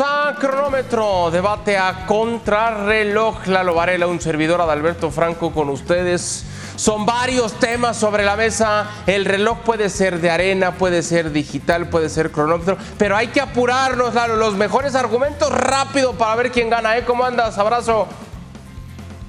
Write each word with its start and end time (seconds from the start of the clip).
A 0.00 0.34
Cronómetro, 0.38 1.30
debate 1.30 1.76
a 1.76 2.06
contrarreloj. 2.06 3.46
Lalo 3.46 3.74
Varela, 3.74 4.06
un 4.06 4.20
servidor 4.20 4.60
Adalberto 4.60 5.10
Franco 5.10 5.52
con 5.52 5.68
ustedes. 5.68 6.44
Son 6.76 7.04
varios 7.04 7.52
temas 7.60 7.96
sobre 7.98 8.24
la 8.24 8.36
mesa. 8.36 8.86
El 9.06 9.24
reloj 9.24 9.58
puede 9.58 9.90
ser 9.90 10.20
de 10.20 10.30
arena, 10.30 10.72
puede 10.72 11.02
ser 11.02 11.32
digital, 11.32 11.88
puede 11.88 12.08
ser 12.08 12.30
cronómetro, 12.30 12.76
pero 12.98 13.16
hay 13.16 13.28
que 13.28 13.40
apurarnos, 13.40 14.14
Lalo. 14.14 14.36
Los 14.36 14.54
mejores 14.54 14.94
argumentos 14.94 15.50
rápido 15.52 16.14
para 16.14 16.34
ver 16.36 16.50
quién 16.52 16.70
gana. 16.70 16.96
¿eh? 16.96 17.04
¿Cómo 17.04 17.24
andas? 17.24 17.58
Abrazo. 17.58 18.06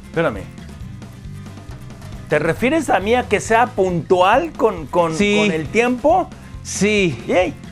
Espérame. 0.10 0.44
¿Te 2.30 2.40
refieres 2.40 2.90
a 2.90 3.00
mí 3.02 3.14
a 3.14 3.28
que 3.28 3.42
sea 3.42 3.68
puntual 3.68 4.54
con, 4.54 4.86
con, 4.88 5.16
Sí. 5.18 5.38
con 5.46 5.52
el 5.52 5.68
tiempo? 5.68 6.30
Sí. 6.64 7.22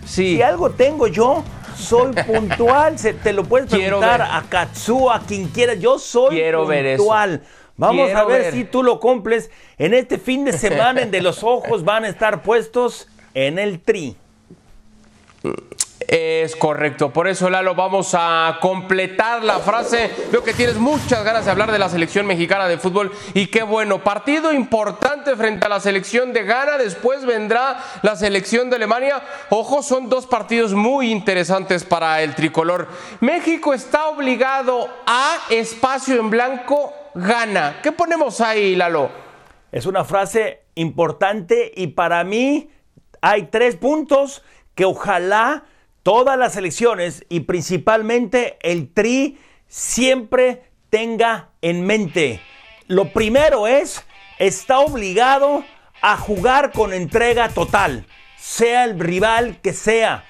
Sí. 0.06 0.36
Si 0.36 0.42
algo 0.42 0.72
tengo 0.72 1.08
yo, 1.08 1.44
soy 1.80 2.14
puntual. 2.14 3.00
Se, 3.00 3.14
te 3.14 3.34
lo 3.34 3.44
puedes 3.44 3.70
preguntar 3.70 4.22
a 4.22 4.44
Katsuo, 4.50 5.12
a 5.12 5.20
quien 5.22 5.48
quiera. 5.48 5.74
Yo 5.74 5.98
soy 6.00 6.36
Quiero 6.36 6.66
ver 6.66 6.86
eso. 6.86 6.98
puntual. 7.04 7.42
Vamos 7.78 8.06
Quiero 8.06 8.20
a 8.20 8.24
ver, 8.26 8.42
ver. 8.44 8.54
si 8.54 8.66
tú 8.66 8.84
lo 8.84 9.00
cumples. 9.00 9.50
En 9.78 9.94
este 9.94 10.18
fin 10.18 10.44
de 10.46 10.54
semana, 10.54 11.02
en 11.02 11.12
de 11.12 11.22
los 11.22 11.44
ojos 11.44 11.86
van 11.86 12.04
a 12.04 12.10
estar 12.10 12.42
puestos 12.44 13.08
en 13.34 13.58
el 13.58 13.80
tri. 13.80 14.18
Es 16.12 16.56
correcto, 16.56 17.14
por 17.14 17.28
eso 17.28 17.52
Lalo 17.52 17.76
vamos 17.76 18.16
a 18.18 18.58
completar 18.62 19.44
la 19.44 19.60
frase. 19.60 20.10
Veo 20.32 20.44
que 20.44 20.56
tienes 20.56 20.78
muchas 20.78 21.24
ganas 21.24 21.46
de 21.46 21.52
hablar 21.52 21.72
de 21.72 21.78
la 21.78 21.88
selección 21.88 22.26
mexicana 22.26 22.68
de 22.68 22.80
fútbol 22.80 23.12
y 23.36 23.46
qué 23.46 23.62
bueno, 23.62 24.04
partido 24.04 24.52
importante 24.52 25.36
frente 25.36 25.68
a 25.68 25.70
la 25.70 25.80
selección 25.80 26.34
de 26.34 26.46
Ghana, 26.46 26.80
después 26.80 27.28
vendrá 27.28 27.78
la 28.02 28.16
selección 28.16 28.72
de 28.72 28.78
Alemania. 28.78 29.22
Ojo, 29.52 29.84
son 29.84 30.10
dos 30.10 30.26
partidos 30.26 30.74
muy 30.74 31.12
interesantes 31.12 31.84
para 31.84 32.24
el 32.24 32.34
tricolor. 32.34 32.88
México 33.20 33.76
está 33.76 34.08
obligado 34.08 34.90
a 35.06 35.38
espacio 35.52 36.20
en 36.20 36.32
blanco, 36.32 36.92
gana. 37.14 37.82
¿Qué 37.84 37.92
ponemos 37.92 38.42
ahí, 38.42 38.76
Lalo? 38.76 39.12
Es 39.72 39.86
una 39.86 40.04
frase 40.04 40.64
importante 40.74 41.72
y 41.76 41.86
para 41.86 42.24
mí 42.24 42.72
hay 43.22 43.44
tres 43.52 43.76
puntos 43.76 44.42
que 44.74 44.86
ojalá 44.86 45.66
todas 46.04 46.38
las 46.38 46.56
elecciones 46.56 47.26
y 47.30 47.42
principalmente 47.42 48.58
el 48.62 48.92
TRI 48.94 49.38
siempre 49.68 50.64
tenga 50.90 51.50
en 51.62 51.86
mente. 51.86 52.42
Lo 52.88 53.14
primero 53.14 53.68
es, 53.68 54.04
está 54.40 54.80
obligado 54.80 55.64
a 56.02 56.18
jugar 56.18 56.72
con 56.72 56.94
entrega 56.94 57.50
total, 57.50 58.06
sea 58.38 58.86
el 58.86 59.00
rival 59.00 59.60
que 59.62 59.74
sea. 59.74 60.26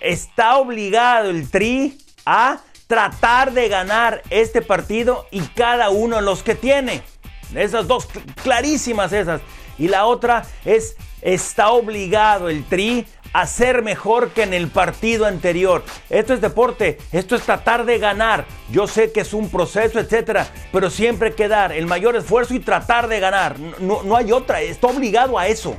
Está 0.00 0.58
obligado 0.58 1.30
el 1.30 1.50
TRI 1.50 1.98
a 2.26 2.60
tratar 2.86 3.52
de 3.52 3.68
ganar 3.68 4.22
este 4.30 4.60
partido 4.62 5.26
y 5.30 5.40
cada 5.40 5.90
uno 5.90 6.16
de 6.16 6.22
los 6.22 6.42
que 6.42 6.54
tiene. 6.54 7.02
Esas 7.54 7.88
dos, 7.88 8.08
cl- 8.08 8.22
clarísimas 8.42 9.12
esas. 9.12 9.40
Y 9.78 9.88
la 9.88 10.06
otra 10.06 10.44
es, 10.64 10.96
está 11.22 11.70
obligado 11.70 12.48
el 12.48 12.64
Tri 12.66 13.06
a 13.34 13.46
ser 13.46 13.82
mejor 13.82 14.30
que 14.30 14.44
en 14.44 14.54
el 14.54 14.68
partido 14.68 15.26
anterior. 15.26 15.84
Esto 16.08 16.32
es 16.34 16.40
deporte, 16.40 16.98
esto 17.12 17.34
es 17.36 17.42
tratar 17.42 17.84
de 17.84 17.98
ganar. 17.98 18.46
Yo 18.70 18.86
sé 18.86 19.10
que 19.12 19.20
es 19.20 19.34
un 19.34 19.50
proceso, 19.50 19.98
etcétera, 19.98 20.46
pero 20.72 20.88
siempre 20.88 21.28
hay 21.30 21.34
que 21.34 21.48
dar 21.48 21.72
el 21.72 21.86
mayor 21.86 22.14
esfuerzo 22.16 22.54
y 22.54 22.60
tratar 22.60 23.08
de 23.08 23.18
ganar. 23.20 23.58
No, 23.80 24.02
no 24.04 24.16
hay 24.16 24.30
otra, 24.32 24.62
está 24.62 24.86
obligado 24.86 25.36
a 25.38 25.48
eso. 25.48 25.76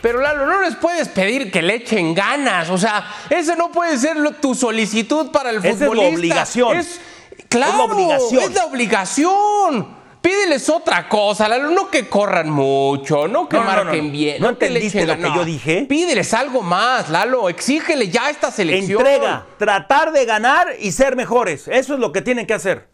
Pero 0.00 0.20
Lalo, 0.22 0.46
no 0.46 0.60
les 0.62 0.76
puedes 0.76 1.08
pedir 1.08 1.50
que 1.52 1.60
le 1.60 1.74
echen 1.74 2.14
ganas. 2.14 2.70
O 2.70 2.78
sea, 2.78 3.04
ese 3.28 3.54
no 3.56 3.70
puede 3.70 3.98
ser 3.98 4.16
lo- 4.16 4.32
tu 4.32 4.54
solicitud 4.54 5.30
para 5.30 5.50
el 5.50 5.58
Esa 5.58 5.68
es 5.70 5.80
la 5.80 5.88
obligación. 5.88 6.76
Es, 6.78 7.00
claro, 7.48 7.72
Es 7.72 7.78
la 7.78 7.84
obligación. 7.94 8.42
Es 8.44 8.54
la 8.54 8.64
obligación. 8.64 9.97
Pídeles 10.28 10.68
otra 10.68 11.08
cosa, 11.08 11.48
Lalo, 11.48 11.70
no 11.70 11.90
que 11.90 12.06
corran 12.06 12.50
mucho, 12.50 13.26
no 13.26 13.48
que 13.48 13.56
No, 13.56 13.64
no, 13.64 13.70
no, 13.70 13.84
marquen 13.84 14.06
no. 14.08 14.12
bien. 14.12 14.42
¿No 14.42 14.50
entendiste 14.50 15.06
lo 15.06 15.16
que 15.16 15.22
yo 15.34 15.42
dije? 15.42 15.86
Pídeles 15.88 16.34
algo 16.34 16.60
más, 16.60 17.08
Lalo. 17.08 17.48
Exígele 17.48 18.10
ya 18.10 18.28
esta 18.28 18.50
selección. 18.50 19.00
Entrega, 19.00 19.46
tratar 19.56 20.12
de 20.12 20.26
ganar 20.26 20.66
y 20.78 20.92
ser 20.92 21.16
mejores. 21.16 21.66
Eso 21.66 21.94
es 21.94 22.00
lo 22.00 22.12
que 22.12 22.20
tienen 22.20 22.46
que 22.46 22.52
hacer. 22.52 22.88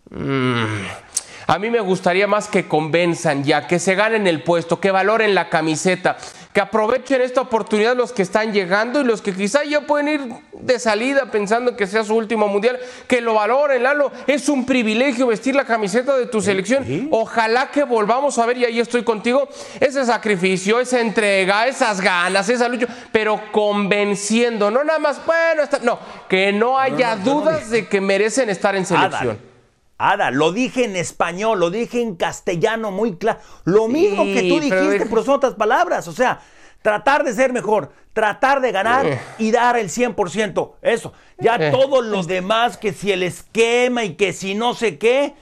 A 1.48 1.58
mí 1.58 1.70
me 1.70 1.80
gustaría 1.80 2.28
más 2.28 2.46
que 2.46 2.68
convenzan 2.68 3.42
ya, 3.42 3.66
que 3.66 3.80
se 3.80 3.96
ganen 3.96 4.28
el 4.28 4.44
puesto, 4.44 4.78
que 4.78 4.92
valoren 4.92 5.34
la 5.34 5.48
camiseta, 5.50 6.16
que 6.54 6.60
aprovechen 6.60 7.20
esta 7.20 7.40
oportunidad 7.40 7.96
los 7.96 8.12
que 8.12 8.22
están 8.22 8.52
llegando 8.52 9.00
y 9.00 9.04
los 9.04 9.20
que 9.20 9.34
quizá 9.34 9.64
ya 9.64 9.80
pueden 9.80 10.06
ir 10.08 10.20
de 10.52 10.78
salida 10.78 11.28
pensando 11.30 11.76
que 11.76 11.86
sea 11.88 12.04
su 12.04 12.14
último 12.14 12.46
mundial, 12.46 12.78
que 13.08 13.20
lo 13.20 13.34
valoren, 13.34 13.82
Lalo. 13.82 14.12
Es 14.28 14.48
un 14.48 14.64
privilegio 14.64 15.26
vestir 15.26 15.56
la 15.56 15.64
camiseta 15.64 16.16
de 16.16 16.26
tu 16.26 16.40
selección. 16.40 17.08
Ojalá 17.10 17.72
que 17.72 17.82
volvamos 17.82 18.38
a 18.38 18.46
ver, 18.46 18.56
y 18.58 18.64
ahí 18.64 18.78
estoy 18.78 19.02
contigo, 19.02 19.48
ese 19.80 20.04
sacrificio, 20.06 20.78
esa 20.78 21.00
entrega, 21.00 21.66
esas 21.66 22.00
ganas, 22.00 22.48
esa 22.48 22.68
lucha, 22.68 22.86
pero 23.10 23.40
convenciendo, 23.50 24.70
no 24.70 24.84
nada 24.84 25.00
más, 25.00 25.20
bueno, 25.26 25.64
está- 25.64 25.80
no, 25.80 25.98
que 26.28 26.52
no 26.52 26.78
haya 26.78 27.16
dudas 27.16 27.68
de 27.70 27.88
que 27.88 28.00
merecen 28.00 28.48
estar 28.48 28.76
en 28.76 28.86
selección. 28.86 29.30
Ada, 29.32 29.53
Ada, 29.98 30.30
lo 30.30 30.50
dije 30.52 30.84
en 30.84 30.96
español, 30.96 31.60
lo 31.60 31.70
dije 31.70 32.02
en 32.02 32.16
castellano 32.16 32.90
muy 32.90 33.16
claro. 33.16 33.38
Lo 33.64 33.86
mismo 33.88 34.24
que 34.24 34.48
tú 34.48 34.58
dijiste, 34.60 35.06
pero 35.08 35.22
son 35.22 35.34
otras 35.36 35.54
palabras. 35.54 36.08
O 36.08 36.12
sea, 36.12 36.40
tratar 36.82 37.22
de 37.24 37.32
ser 37.32 37.52
mejor, 37.52 37.92
tratar 38.12 38.60
de 38.60 38.72
ganar 38.72 39.06
Eh. 39.06 39.20
y 39.38 39.50
dar 39.52 39.76
el 39.76 39.88
100%. 39.90 40.76
Eso. 40.82 41.12
Ya 41.38 41.56
Eh. 41.56 41.70
todos 41.70 42.04
los 42.04 42.26
demás, 42.26 42.76
que 42.76 42.92
si 42.92 43.12
el 43.12 43.22
esquema 43.22 44.04
y 44.04 44.14
que 44.16 44.32
si 44.32 44.54
no 44.54 44.74
sé 44.74 44.98
qué, 44.98 45.34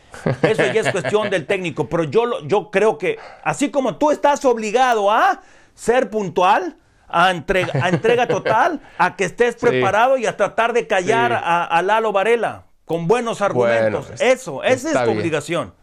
eso 0.43 0.63
ya 0.73 0.81
es 0.83 0.93
cuestión 0.93 1.31
del 1.31 1.47
técnico. 1.47 1.89
Pero 1.89 2.05
yo, 2.05 2.41
yo 2.47 2.71
creo 2.71 2.99
que, 2.99 3.19
así 3.43 3.71
como 3.71 3.97
tú 3.97 4.11
estás 4.11 4.45
obligado 4.45 5.11
a 5.11 5.41
ser 5.75 6.11
puntual, 6.11 6.77
a 7.09 7.31
entrega, 7.31 7.73
a 7.85 7.89
entrega 7.89 8.27
total, 8.29 8.81
a 8.99 9.17
que 9.17 9.25
estés 9.25 9.57
preparado 9.57 10.19
y 10.19 10.27
a 10.27 10.37
tratar 10.37 10.73
de 10.75 10.87
callar 10.87 11.31
Sí. 11.33 11.39
a, 11.43 11.65
a 11.65 11.83
Lalo 11.83 12.13
Varela 12.13 12.67
con 12.93 13.09
buenos 13.09 13.41
argumentos. 13.41 14.09
Bueno, 14.09 14.23
Eso, 14.33 14.63
esa 14.63 14.89
es 14.91 14.95
tu 14.95 15.05
bien. 15.07 15.19
obligación. 15.19 15.75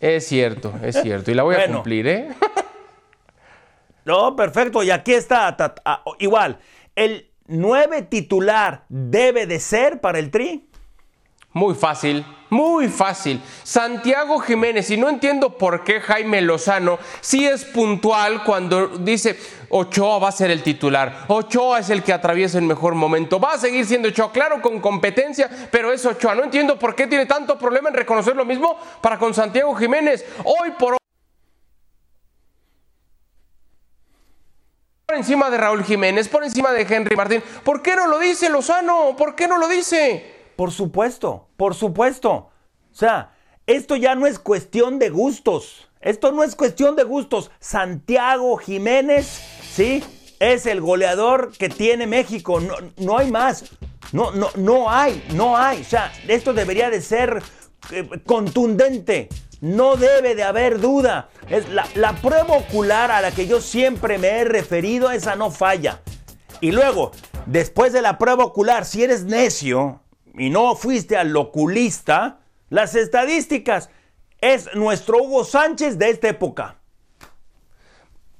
Es 0.00 0.26
cierto, 0.26 0.72
es 0.82 0.98
cierto. 1.00 1.30
Y 1.30 1.34
la 1.34 1.42
voy 1.42 1.56
a 1.56 1.58
Bueno. 1.58 1.74
cumplir, 1.74 2.06
¿eh? 2.08 2.28
No, 4.06 4.34
perfecto. 4.36 4.82
Y 4.82 4.90
aquí 4.90 5.12
está, 5.14 5.56
ta- 5.56 5.74
ah, 5.84 6.02
igual, 6.18 6.58
el 6.94 7.30
9 7.46 8.02
titular 8.02 8.84
debe 8.88 9.46
de 9.46 9.60
ser 9.60 10.00
para 10.00 10.18
el 10.18 10.30
Tri. 10.30 10.68
Muy 11.52 11.74
fácil, 11.74 12.24
muy 12.50 12.88
fácil. 12.88 13.40
Santiago 13.62 14.40
Jiménez, 14.40 14.90
y 14.90 14.96
no 14.96 15.08
entiendo 15.08 15.56
por 15.56 15.84
qué 15.84 16.00
Jaime 16.00 16.40
Lozano 16.40 16.98
sí 17.20 17.46
es 17.46 17.64
puntual 17.64 18.42
cuando 18.42 18.88
dice 18.88 19.38
Ochoa 19.76 20.20
va 20.20 20.28
a 20.28 20.32
ser 20.32 20.52
el 20.52 20.62
titular. 20.62 21.24
Ochoa 21.26 21.80
es 21.80 21.90
el 21.90 22.04
que 22.04 22.12
atraviesa 22.12 22.58
el 22.58 22.64
mejor 22.64 22.94
momento. 22.94 23.40
Va 23.40 23.54
a 23.54 23.58
seguir 23.58 23.84
siendo 23.84 24.08
Ochoa, 24.08 24.30
claro, 24.30 24.62
con 24.62 24.80
competencia, 24.80 25.50
pero 25.72 25.92
es 25.92 26.06
Ochoa. 26.06 26.36
No 26.36 26.44
entiendo 26.44 26.78
por 26.78 26.94
qué 26.94 27.08
tiene 27.08 27.26
tanto 27.26 27.58
problema 27.58 27.88
en 27.88 27.96
reconocer 27.96 28.36
lo 28.36 28.44
mismo 28.44 28.78
para 29.00 29.18
con 29.18 29.34
Santiago 29.34 29.74
Jiménez. 29.74 30.24
Hoy 30.44 30.70
por 30.78 30.92
hoy. 30.92 30.98
Por 35.06 35.16
encima 35.16 35.50
de 35.50 35.58
Raúl 35.58 35.82
Jiménez, 35.82 36.28
por 36.28 36.44
encima 36.44 36.70
de 36.70 36.82
Henry 36.82 37.16
Martín. 37.16 37.42
¿Por 37.64 37.82
qué 37.82 37.96
no 37.96 38.06
lo 38.06 38.20
dice 38.20 38.48
Lozano? 38.48 39.16
¿Por 39.16 39.34
qué 39.34 39.48
no 39.48 39.58
lo 39.58 39.66
dice? 39.66 40.52
Por 40.54 40.70
supuesto, 40.70 41.48
por 41.56 41.74
supuesto. 41.74 42.30
O 42.30 42.52
sea, 42.92 43.32
esto 43.66 43.96
ya 43.96 44.14
no 44.14 44.28
es 44.28 44.38
cuestión 44.38 45.00
de 45.00 45.10
gustos. 45.10 45.88
Esto 46.04 46.32
no 46.32 46.44
es 46.44 46.54
cuestión 46.54 46.96
de 46.96 47.02
gustos. 47.02 47.50
Santiago 47.60 48.58
Jiménez, 48.58 49.40
¿sí? 49.74 50.04
Es 50.38 50.66
el 50.66 50.80
goleador 50.80 51.52
que 51.56 51.68
tiene 51.68 52.06
México. 52.06 52.60
No, 52.60 52.76
no 52.98 53.18
hay 53.18 53.30
más. 53.30 53.64
No, 54.12 54.30
no, 54.30 54.50
no 54.56 54.90
hay, 54.90 55.24
no 55.32 55.56
hay. 55.56 55.80
O 55.80 55.84
sea, 55.84 56.12
esto 56.28 56.52
debería 56.52 56.90
de 56.90 57.00
ser 57.00 57.42
eh, 57.90 58.08
contundente. 58.24 59.28
No 59.60 59.96
debe 59.96 60.34
de 60.34 60.44
haber 60.44 60.80
duda. 60.80 61.30
Es 61.48 61.68
la, 61.70 61.86
la 61.94 62.14
prueba 62.16 62.56
ocular 62.56 63.10
a 63.10 63.20
la 63.20 63.32
que 63.32 63.46
yo 63.46 63.60
siempre 63.60 64.18
me 64.18 64.28
he 64.28 64.44
referido, 64.44 65.10
esa 65.10 65.36
no 65.36 65.50
falla. 65.50 66.02
Y 66.60 66.72
luego, 66.72 67.12
después 67.46 67.92
de 67.92 68.02
la 68.02 68.18
prueba 68.18 68.44
ocular, 68.44 68.84
si 68.84 69.02
eres 69.02 69.24
necio 69.24 70.02
y 70.36 70.50
no 70.50 70.76
fuiste 70.76 71.16
al 71.16 71.36
oculista, 71.36 72.40
las 72.68 72.94
estadísticas 72.94 73.90
es 74.40 74.68
nuestro 74.74 75.22
Hugo 75.22 75.44
Sánchez 75.44 75.98
de 75.98 76.10
esta 76.10 76.28
época. 76.28 76.80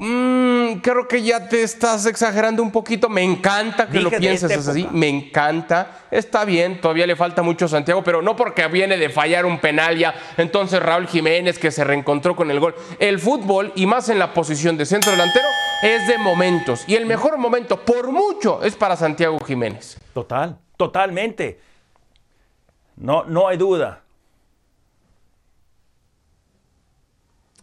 Mm, 0.06 0.80
creo 0.82 1.08
que 1.08 1.22
ya 1.22 1.48
te 1.48 1.62
estás 1.62 2.04
exagerando 2.04 2.62
un 2.62 2.70
poquito. 2.70 3.08
Me 3.08 3.22
encanta 3.22 3.88
que 3.88 4.00
lo 4.00 4.10
pienses 4.10 4.68
así. 4.68 4.86
Me 4.92 5.08
encanta. 5.08 6.02
Está 6.10 6.44
bien, 6.44 6.78
todavía 6.78 7.06
le 7.06 7.16
falta 7.16 7.42
mucho 7.42 7.64
a 7.64 7.68
Santiago, 7.68 8.04
pero 8.04 8.20
no 8.20 8.36
porque 8.36 8.66
viene 8.68 8.98
de 8.98 9.08
fallar 9.08 9.46
un 9.46 9.58
penal 9.58 9.96
ya. 9.96 10.14
Entonces 10.36 10.82
Raúl 10.82 11.06
Jiménez 11.06 11.58
que 11.58 11.70
se 11.70 11.84
reencontró 11.84 12.36
con 12.36 12.50
el 12.50 12.60
gol. 12.60 12.74
El 12.98 13.18
fútbol, 13.18 13.72
y 13.76 13.86
más 13.86 14.10
en 14.10 14.18
la 14.18 14.34
posición 14.34 14.76
de 14.76 14.84
centro 14.84 15.10
delantero, 15.10 15.46
es 15.82 16.06
de 16.06 16.18
momentos. 16.18 16.84
Y 16.86 16.96
el 16.96 17.06
mejor 17.06 17.38
momento, 17.38 17.80
por 17.80 18.12
mucho, 18.12 18.62
es 18.62 18.76
para 18.76 18.96
Santiago 18.96 19.38
Jiménez. 19.40 19.96
Total, 20.12 20.58
totalmente. 20.76 21.60
No, 22.96 23.24
no 23.24 23.48
hay 23.48 23.56
duda. 23.56 24.03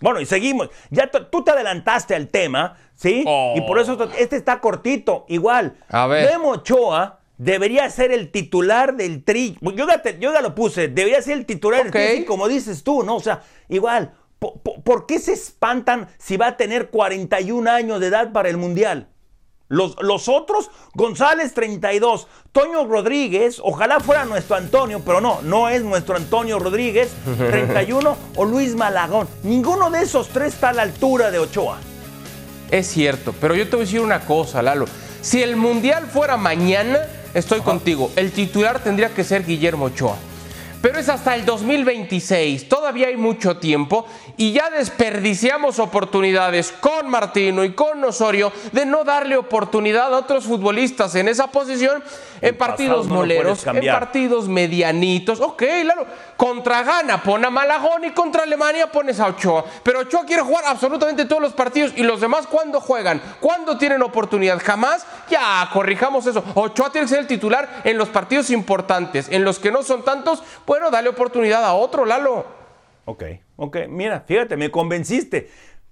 Bueno, 0.01 0.19
y 0.19 0.25
seguimos. 0.25 0.69
Ya 0.89 1.09
tú 1.09 1.44
te 1.44 1.51
adelantaste 1.51 2.15
al 2.15 2.27
tema, 2.27 2.77
¿sí? 2.95 3.24
Y 3.56 3.62
por 3.62 3.80
eso 3.80 3.98
este 4.18 4.36
está 4.36 4.59
cortito. 4.59 5.25
Igual. 5.30 5.77
A 5.88 6.07
ver. 6.07 6.30
Memo 6.30 6.50
Ochoa 6.50 7.19
debería 7.38 7.89
ser 7.89 8.12
el 8.12 8.31
titular 8.31 8.95
del 8.95 9.24
tri. 9.24 9.57
Yo 9.62 10.33
ya, 10.33 10.42
lo 10.42 10.53
puse. 10.53 10.88
Debería 10.88 11.21
ser 11.21 11.38
el 11.38 11.45
titular 11.45 11.83
del 11.83 11.92
tri, 11.92 12.25
como 12.25 12.48
dices 12.48 12.83
tú, 12.83 13.03
¿no? 13.03 13.15
O 13.15 13.21
sea, 13.21 13.42
igual. 13.69 14.13
¿Por, 14.39 15.06
qué 15.06 15.19
se 15.19 15.33
espantan 15.33 16.07
si 16.18 16.36
va 16.36 16.47
a 16.47 16.57
tener 16.57 16.89
41 16.89 17.69
años 17.69 18.00
de 18.00 18.07
edad 18.07 18.31
para 18.31 18.50
el 18.50 18.57
Mundial? 18.57 19.07
Los, 19.71 20.27
otros, 20.27 20.69
González 20.94 21.53
32, 21.53 22.27
Toño 22.51 22.85
Rodríguez, 22.85 23.62
ojalá 23.63 24.01
fuera 24.01 24.25
nuestro 24.25 24.57
Antonio, 24.57 25.01
pero 25.06 25.21
no, 25.21 25.41
no 25.44 25.69
es 25.69 25.81
nuestro 25.81 26.18
Antonio 26.18 26.59
Rodríguez, 26.59 27.12
31, 27.38 28.18
o 28.35 28.45
Luis 28.45 28.75
Malagón. 28.75 29.27
Ninguno 29.44 29.89
de 29.89 30.03
esos 30.03 30.27
tres 30.27 30.53
está 30.56 30.69
a 30.69 30.73
la 30.73 30.81
altura 30.81 31.31
de 31.31 31.39
Ochoa. 31.39 31.77
Es 32.69 32.88
cierto, 32.88 33.33
pero 33.39 33.56
yo 33.56 33.65
te 33.65 33.71
voy 33.71 33.83
a 33.83 33.85
decir 33.85 34.01
una 34.01 34.19
cosa, 34.21 34.62
Lalo. 34.62 34.85
Si 35.21 35.41
el 35.41 35.56
Mundial 35.56 36.07
fuera 36.07 36.35
mañana, 36.35 37.00
estoy 37.33 37.62
contigo, 37.62 38.12
el 38.18 38.31
titular 38.31 38.83
tendría 38.83 39.13
que 39.13 39.23
ser 39.23 39.45
Guillermo 39.45 39.85
Ochoa 39.85 40.18
pero 40.81 41.00
es 41.00 41.10
hasta 41.10 41.36
el 41.36 41.45
2026, 41.45 42.68
todavía 42.68 43.07
hay 43.07 43.18
mucho 43.18 43.57
tiempo 43.57 44.06
y 44.38 44.51
ya 44.54 44.69
desperdiciamos 44.69 45.80
oportunidades 45.80 46.72
con 46.72 47.10
Martino 47.10 47.63
y 47.63 47.74
con 47.74 48.04
Osorio 48.04 48.51
de 48.72 48.86
no 48.86 49.04
darle 49.04 49.38
oportunidad 49.38 50.13
a 50.13 50.18
otros 50.18 50.45
futbolistas 50.45 51.13
en 51.16 51.28
esa 51.28 51.48
posición 51.48 52.04
en 52.42 52.57
partidos 52.57 53.07
moleros, 53.07 53.66
en 53.68 53.86
partidos 53.86 54.48
medianitos. 54.48 55.39
Ok, 55.39 55.63
claro, 55.83 56.07
contra 56.36 56.81
Ghana 56.81 57.22
pone 57.22 57.48
a 57.48 57.51
Malagón 57.51 58.06
y 58.06 58.12
contra 58.12 58.44
Alemania 58.44 58.92
pones 58.92 59.19
a 59.19 59.28
Ochoa, 59.28 59.63
pero 59.83 60.00
Ochoa 60.00 60.25
quiere 60.25 60.42
jugar 60.42 60.63
absolutamente 60.66 61.25
todos 61.25 61.42
los 61.42 61.54
partidos 61.54 61.94
y 61.95 62.04
los 62.04 62.19
demás 62.19 62.48
cuando 62.48 62.81
juegan, 62.81 63.22
cuando 63.39 63.78
tienen 63.78 64.01
oportunidad, 64.01 64.60
jamás, 64.63 65.06
ya 65.30 65.69
corrijamos 65.72 66.25
eso. 66.25 66.44
Ochoa 66.56 66.92
tiene 66.92 67.06
que 67.06 67.10
ser 67.10 67.19
el 67.19 67.28
titular 67.28 67.81
en 67.83 67.98
los 67.98 68.10
partidos 68.10 68.50
importantes, 68.50 69.28
en 69.30 69.44
los 69.44 69.60
que 69.60 69.72
no 69.72 69.83
son 69.83 70.04
tantos 70.04 70.42
bueno, 70.71 70.89
dale 70.89 71.09
oportunidad 71.09 71.65
a 71.65 71.73
otro, 71.73 72.06
Lalo. 72.06 72.45
Ok, 73.03 73.25
ok. 73.57 73.77
Mira, 73.89 74.23
fíjate, 74.25 74.56
me 74.56 74.71
convenciste. 74.71 75.51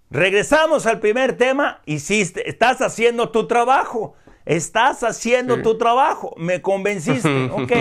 Regresamos 0.10 0.86
al 0.86 1.02
primer 1.02 1.36
tema. 1.36 1.82
Hiciste, 1.86 2.50
estás 2.50 2.82
haciendo 2.82 3.28
tu 3.28 3.46
trabajo. 3.46 4.14
Estás 4.46 5.04
haciendo 5.04 5.62
tu 5.62 5.78
trabajo. 5.78 6.34
Me 6.38 6.62
convenciste. 6.62 7.50
Ok. 7.52 7.74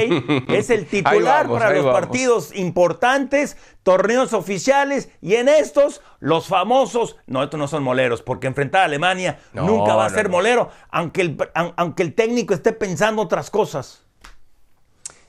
Es 0.49 0.71
el 0.71 0.87
titular 0.87 1.49
para 1.49 1.71
los 1.71 1.87
partidos 1.87 2.53
importantes, 2.57 3.57
torneos 3.85 4.33
oficiales 4.33 5.09
y 5.21 5.37
en 5.37 5.47
estos, 5.47 6.03
los 6.19 6.49
famosos. 6.49 7.17
No, 7.29 7.45
estos 7.45 7.61
no 7.61 7.69
son 7.69 7.85
moleros, 7.85 8.23
porque 8.23 8.49
enfrentar 8.49 8.81
a 8.81 8.85
Alemania 8.87 9.39
nunca 9.53 9.95
va 9.95 10.07
a 10.07 10.11
ser 10.11 10.29
molero, 10.29 10.71
aunque 10.91 11.21
el, 11.21 11.37
aunque 11.55 12.03
el 12.03 12.13
técnico 12.15 12.55
esté 12.55 12.73
pensando 12.73 13.23
otras 13.23 13.51
cosas. 13.51 14.08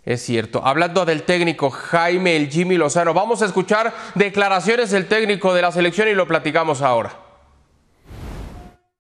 Es 0.06 0.22
cierto. 0.24 0.62
Hablando 0.66 1.06
del 1.06 1.24
técnico 1.24 1.70
Jaime 1.70 2.36
el 2.36 2.50
Jimmy 2.50 2.78
Lozano, 2.78 3.14
vamos 3.14 3.42
a 3.42 3.46
escuchar 3.46 3.94
declaraciones 4.16 4.92
del 4.92 5.08
técnico 5.08 5.54
de 5.54 5.62
la 5.62 5.72
selección 5.72 6.08
y 6.08 6.14
lo 6.14 6.28
platicamos 6.28 6.82
ahora. 6.82 7.14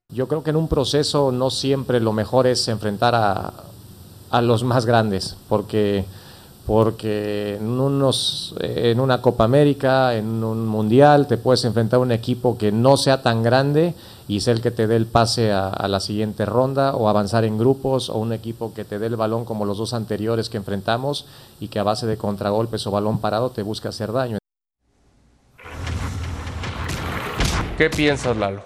Yo 0.09 0.27
creo 0.27 0.43
que 0.43 0.49
en 0.49 0.55
un 0.55 0.67
proceso 0.67 1.31
no 1.31 1.49
siempre 1.49 1.99
lo 1.99 2.13
mejor 2.13 2.47
es 2.47 2.67
enfrentar 2.67 3.15
a, 3.15 3.53
a 4.31 4.41
los 4.41 4.63
más 4.63 4.85
grandes, 4.85 5.37
porque, 5.47 6.05
porque 6.69 7.55
en, 7.55 7.67
unos, 7.67 8.53
en 8.59 8.99
una 8.99 9.23
Copa 9.23 9.43
América, 9.43 10.13
en 10.13 10.43
un 10.43 10.67
Mundial, 10.67 11.25
te 11.25 11.37
puedes 11.37 11.65
enfrentar 11.65 11.97
a 11.97 12.03
un 12.03 12.11
equipo 12.11 12.59
que 12.59 12.71
no 12.71 12.95
sea 12.95 13.23
tan 13.23 13.41
grande 13.41 13.95
y 14.27 14.37
es 14.37 14.47
el 14.47 14.61
que 14.61 14.69
te 14.69 14.85
dé 14.85 14.95
el 14.95 15.07
pase 15.07 15.51
a, 15.51 15.87
la 15.87 15.99
siguiente 15.99 16.45
ronda 16.45 16.93
o 16.93 17.09
avanzar 17.09 17.43
en 17.43 17.57
grupos 17.57 18.11
o 18.11 18.19
un 18.19 18.33
equipo 18.33 18.71
que 18.75 18.85
te 18.85 18.99
dé 18.99 19.07
el 19.07 19.15
balón 19.15 19.45
como 19.45 19.65
los 19.65 19.79
dos 19.79 19.95
anteriores 19.95 20.47
que 20.47 20.57
enfrentamos 20.57 21.25
y 21.59 21.69
que 21.69 21.79
a 21.79 21.83
base 21.83 22.05
de 22.05 22.17
contragolpes 22.17 22.85
o 22.85 22.91
balón 22.91 23.17
parado 23.17 23.49
te 23.49 23.63
busca 23.63 23.89
hacer 23.89 24.11
daño. 24.11 24.37
¿Qué 27.79 27.89
piensas, 27.89 28.37
Lalo? 28.37 28.61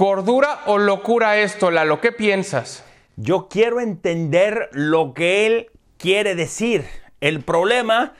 ¿Cordura 0.00 0.60
o 0.64 0.78
locura 0.78 1.36
esto, 1.36 1.70
Lalo? 1.70 2.00
¿Qué 2.00 2.10
piensas? 2.10 2.84
Yo 3.16 3.48
quiero 3.50 3.80
entender 3.80 4.70
lo 4.72 5.12
que 5.12 5.44
él 5.44 5.70
quiere 5.98 6.34
decir. 6.34 6.86
El 7.20 7.42
problema 7.42 8.14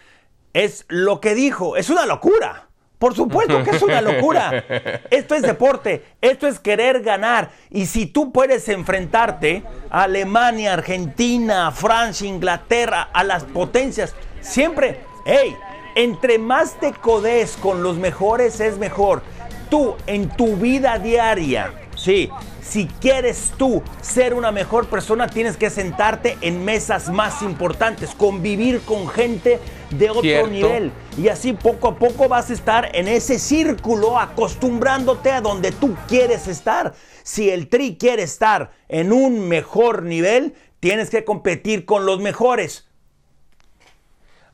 es 0.53 0.85
lo 0.89 1.23
que 1.23 1.35
dijo. 1.35 1.79
Es 1.79 1.89
una 1.89 2.05
locura. 2.05 2.69
Por 2.99 3.15
supuesto 3.15 3.65
que 3.65 3.71
es 3.71 3.81
una 3.81 4.01
locura. 4.03 4.63
Esto 5.11 5.35
es 5.35 5.41
deporte, 5.41 6.05
esto 6.21 6.47
es 6.49 6.61
querer 6.61 7.01
ganar. 7.01 7.51
Y 7.71 7.87
si 7.87 8.05
tú 8.05 8.31
puedes 8.31 8.69
enfrentarte 8.69 9.63
a 9.89 10.03
Alemania, 10.03 10.75
Argentina, 10.75 11.73
Francia, 11.73 12.29
Inglaterra, 12.29 13.09
a 13.11 13.25
las 13.25 13.45
potencias, 13.45 14.15
siempre, 14.43 15.01
hey, 15.25 15.57
entre 15.95 16.39
más 16.39 16.79
te 16.79 16.93
codes 16.93 17.57
con 17.57 17.83
los 17.83 17.97
mejores 17.97 18.61
es 18.61 18.77
mejor. 18.77 19.23
Tú 19.71 19.95
en 20.07 20.29
tu 20.29 20.57
vida 20.57 20.99
diaria, 20.99 21.73
sí, 21.95 22.29
si 22.61 22.87
quieres 22.87 23.53
tú 23.57 23.83
ser 24.01 24.35
una 24.35 24.53
mejor 24.53 24.89
persona, 24.89 25.29
tienes 25.29 25.57
que 25.57 25.71
sentarte 25.71 26.37
en 26.41 26.65
mesas 26.65 27.09
más 27.09 27.43
importantes, 27.43 28.15
convivir 28.15 28.81
con 28.83 29.09
gente 29.09 29.61
de 29.91 30.11
otro 30.11 30.47
nivel. 30.49 30.93
Y 31.17 31.29
así 31.29 31.53
poco 31.53 31.89
a 31.89 31.95
poco 31.97 32.29
vas 32.29 32.51
a 32.51 32.53
estar 32.53 32.95
en 32.95 33.09
ese 33.09 33.39
círculo 33.39 34.19
acostumbrándote 34.19 35.31
a 35.31 35.41
donde 35.41 35.73
tú 35.73 35.97
quieres 36.09 36.49
estar. 36.49 36.95
Si 37.23 37.49
el 37.51 37.69
Tri 37.69 37.97
quiere 37.97 38.23
estar 38.23 38.73
en 38.89 39.13
un 39.13 39.49
mejor 39.49 40.03
nivel, 40.03 40.55
tienes 40.81 41.11
que 41.11 41.25
competir 41.25 41.85
con 41.85 42.07
los 42.07 42.21
mejores. 42.21 42.89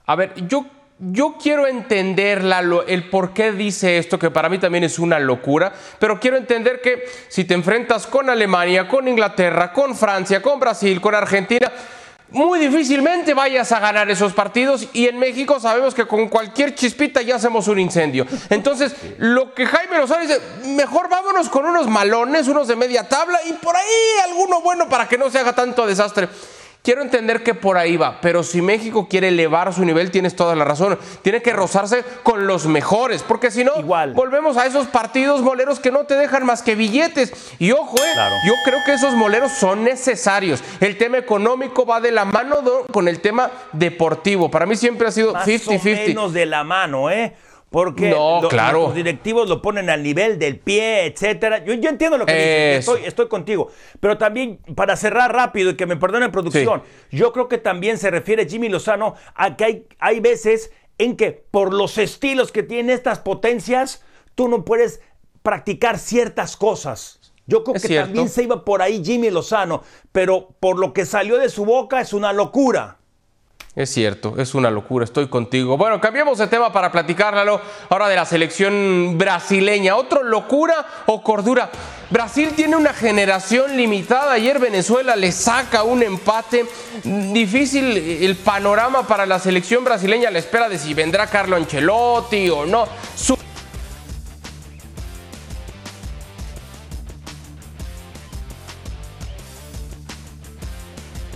A 0.07 0.15
ver, 0.15 0.35
yo 0.47 0.67
yo 0.99 1.37
quiero 1.41 1.67
entender 1.67 2.43
el 2.87 3.11
por 3.11 3.35
qué 3.35 3.53
dice 3.53 3.99
esto, 3.99 4.19
que 4.19 4.31
para 4.31 4.49
mí 4.49 4.59
también 4.59 4.85
es 4.85 4.99
una 4.99 5.19
locura, 5.19 5.73
pero 5.99 6.19
quiero 6.19 6.39
entender 6.39 6.81
que 6.81 7.05
si 7.29 7.45
te 7.45 7.55
enfrentas 7.55 8.07
con 8.07 8.31
Alemania, 8.31 8.89
con 8.89 9.07
Inglaterra, 9.07 9.73
con 9.73 9.95
Francia, 9.95 10.41
con 10.41 10.59
Brasil, 10.59 11.01
con 11.01 11.15
Argentina, 11.15 11.71
muy 12.31 12.59
difícilmente 12.59 13.35
vayas 13.35 13.71
a 13.73 13.79
ganar 13.79 14.11
esos 14.11 14.33
partidos 14.33 14.89
y 14.93 15.07
en 15.07 15.19
México 15.19 15.61
sabemos 15.61 15.95
que 15.95 16.07
con 16.07 16.29
cualquier 16.29 16.75
chispita 16.75 17.23
ya 17.23 17.37
hacemos 17.37 17.69
un 17.69 17.79
incendio. 17.79 18.27
Entonces, 18.51 18.97
lo 19.19 19.55
que 19.55 19.67
Jaime 19.67 19.99
Lozano 19.99 20.23
dice, 20.23 20.41
mejor 20.65 21.09
vámonos 21.09 21.49
con 21.49 21.67
unos 21.67 21.87
malones, 21.89 22.49
unos 22.49 22.69
de 22.69 22.75
media 22.75 23.07
tabla 23.09 23.39
y 23.47 23.53
por 23.53 23.77
ahí 23.77 23.85
alguno 24.25 24.61
bueno 24.61 24.89
para 24.89 25.07
que 25.07 25.19
no 25.19 25.31
se 25.31 25.39
haga 25.39 25.55
tanto 25.55 25.87
desastre. 25.87 26.29
Quiero 26.87 27.03
entender 27.03 27.43
que 27.43 27.53
por 27.53 27.79
ahí 27.79 27.97
va, 27.97 28.21
pero 28.21 28.45
si 28.45 28.63
México 28.63 29.09
quiere 29.11 29.27
elevar 29.27 29.75
su 29.75 29.85
nivel, 29.85 30.13
tienes 30.13 30.37
toda 30.37 30.55
la 30.55 30.65
razón. 30.65 30.97
Tiene 31.23 31.43
que 31.43 31.53
rozarse 31.53 32.05
con 32.23 32.47
los 32.47 32.69
mejores, 32.69 33.25
porque 33.25 33.51
si 33.51 33.65
no, 33.65 33.73
volvemos 33.83 34.57
a 34.57 34.67
esos 34.67 34.87
partidos 34.87 35.43
moleros 35.43 35.81
que 35.81 35.91
no 35.91 36.05
te 36.05 36.15
dejan 36.15 36.47
más 36.47 36.63
que 36.63 36.77
billetes. 36.77 37.33
Y 37.59 37.73
ojo, 37.73 37.97
eh, 37.97 38.15
yo 38.47 38.53
creo 38.65 38.79
que 38.87 38.93
esos 38.93 39.15
moleros 39.15 39.51
son 39.51 39.83
necesarios. 39.83 40.63
El 40.79 40.97
tema 40.97 41.19
económico 41.19 41.85
va 41.85 42.01
de 42.01 42.13
la 42.13 42.25
mano 42.25 42.59
con 42.93 43.09
el 43.09 43.19
tema 43.19 43.51
deportivo. 43.73 44.49
Para 44.49 44.65
mí 44.65 44.77
siempre 44.77 45.09
ha 45.09 45.11
sido 45.11 45.35
50-50. 45.35 46.07
Menos 46.07 46.33
de 46.33 46.47
la 46.47 46.63
mano, 46.63 47.11
¿eh? 47.11 47.35
Porque 47.71 48.11
No, 48.11 48.41
lo- 48.43 48.49
claro. 48.49 48.83
los 48.83 48.95
directivos 48.95 49.49
lo 49.49 49.61
ponen 49.61 49.91
al 49.91 50.03
nivel 50.03 50.39
del 50.39 50.59
pie, 50.59 51.07
etcétera. 51.07 51.65
Yo, 51.65 51.75
yo 51.75 51.89
entiendo 51.91 52.17
lo 52.17 52.25
que 52.27 52.33
dices, 52.33 52.79
estoy, 52.89 53.05
estoy 53.05 53.29
contigo. 53.29 53.69
Pero 54.01 54.17
también, 54.19 54.59
para 54.75 54.97
cerrar 54.97 55.35
rápido 55.35 55.71
y 55.71 55.77
que 55.77 55.87
me 55.87 55.97
perdone 55.97 56.29
producción, 56.31 56.83
yo 57.11 57.33
creo 57.33 57.49
que 57.49 57.59
también 57.59 57.99
se 57.99 58.11
refiere 58.11 58.49
Jimmy 58.49 58.69
Lozano 58.69 59.15
a 59.35 59.57
que 59.57 59.65
hay, 59.65 59.87
hay 59.99 60.21
veces 60.21 60.71
en 60.99 61.17
que 61.17 61.33
por 61.33 61.75
los 61.75 61.99
estilos 61.99 62.53
que 62.53 62.63
tienen 62.63 62.91
estas 62.91 63.19
potencias, 63.19 64.03
tú 64.35 64.49
no 64.49 64.65
puedes 64.65 65.01
practicar 65.43 65.99
ciertas 65.99 66.57
cosas. 66.57 67.21
Yo 67.47 67.63
creo 67.63 67.77
Es 67.77 67.83
que 67.83 67.89
cierto. 67.89 68.07
también 68.09 68.29
se 68.29 68.43
iba 68.43 68.65
por 68.65 68.83
ahí 68.83 69.05
Jimmy 69.05 69.31
Lozano, 69.31 69.83
pero 70.13 70.49
por 70.59 70.79
lo 70.79 70.93
que 70.93 71.05
salió 71.05 71.39
de 71.39 71.49
su 71.49 71.65
boca 71.65 72.01
es 72.01 72.13
una 72.13 72.33
locura. 72.33 72.99
Es 73.77 73.91
cierto, 73.93 74.37
es 74.39 74.55
una 74.55 74.71
locura, 74.71 75.05
estoy 75.05 75.29
contigo. 75.29 75.77
Bueno, 75.77 76.01
cambiemos 76.01 76.39
de 76.39 76.47
tema 76.47 76.73
para 76.73 76.91
platicáralo 76.91 77.61
ahora 77.91 78.09
de 78.09 78.17
la 78.17 78.25
selección 78.25 79.17
brasileña. 79.19 79.97
¿Otro 79.97 80.23
locura 80.23 80.87
o 81.05 81.23
cordura? 81.23 81.69
Brasil 82.09 82.53
tiene 82.57 82.75
una 82.77 82.95
generación 82.95 83.77
limitada. 83.77 84.33
Ayer 84.33 84.59
Venezuela 84.59 85.15
le 85.15 85.31
saca 85.31 85.83
un 85.83 86.03
empate. 86.03 86.65
Difícil 87.05 87.99
el 88.25 88.37
panorama 88.37 89.07
para 89.07 89.27
la 89.27 89.39
selección 89.39 89.85
brasileña 89.85 90.29
a 90.31 90.33
la 90.33 90.39
espera 90.39 90.71
de 90.71 90.79
si 90.79 90.95
vendrá 90.95 91.27
Carlo 91.27 91.55
Ancelotti 91.57 92.49
o 92.49 92.65
no. 92.65 92.89
Su- 93.15 93.37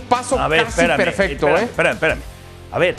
paso 0.09 0.37
A 0.39 0.47
ver, 0.47 0.65
casi 0.65 0.81
espérame, 0.81 0.97
perfecto, 0.97 1.47
espérame, 1.47 1.61
¿eh? 1.61 1.65
espérame, 1.65 1.93
espérame. 1.93 2.21
A 2.71 2.79
ver, 2.79 2.95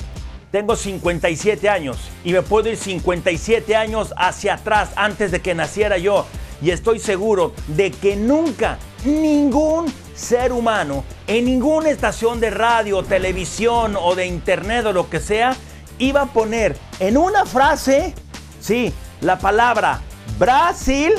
tengo 0.50 0.76
57 0.76 1.68
años 1.68 1.96
y 2.24 2.32
me 2.32 2.42
puedo 2.42 2.68
ir 2.68 2.76
57 2.76 3.74
años 3.76 4.12
hacia 4.16 4.54
atrás 4.54 4.90
antes 4.96 5.30
de 5.30 5.40
que 5.40 5.54
naciera 5.54 5.98
yo. 5.98 6.26
Y 6.60 6.70
estoy 6.70 6.98
seguro 7.00 7.54
de 7.68 7.90
que 7.90 8.14
nunca 8.16 8.78
ningún 9.04 9.92
ser 10.14 10.52
humano 10.52 11.04
en 11.26 11.46
ninguna 11.46 11.90
estación 11.90 12.38
de 12.38 12.50
radio, 12.50 13.02
televisión 13.02 13.96
o 14.00 14.14
de 14.14 14.26
internet 14.26 14.86
o 14.86 14.92
lo 14.92 15.08
que 15.08 15.18
sea 15.20 15.56
iba 15.98 16.22
a 16.22 16.26
poner 16.26 16.76
en 17.00 17.16
una 17.16 17.44
frase, 17.46 18.14
sí, 18.60 18.92
la 19.20 19.38
palabra 19.38 20.00
Brasil 20.38 21.12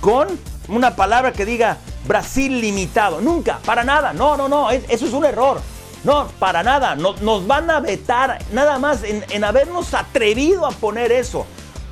con 0.00 0.28
una 0.68 0.94
palabra 0.96 1.32
que 1.32 1.44
diga 1.44 1.78
Brasil 2.06 2.60
limitado. 2.60 3.20
Nunca, 3.20 3.58
para 3.64 3.82
nada. 3.84 4.12
No, 4.12 4.36
no, 4.36 4.48
no, 4.48 4.70
es- 4.70 4.84
eso 4.88 5.06
es 5.06 5.12
un 5.12 5.24
error. 5.24 5.60
No, 6.06 6.28
para 6.38 6.62
nada. 6.62 6.94
No- 6.94 7.16
nos 7.20 7.46
van 7.48 7.68
a 7.68 7.80
vetar 7.80 8.38
nada 8.52 8.78
más 8.78 9.00
en, 9.02 9.42
habernos 9.44 9.92
atrevido 9.92 10.64
a 10.64 10.70
poner 10.70 11.10
eso. 11.10 11.44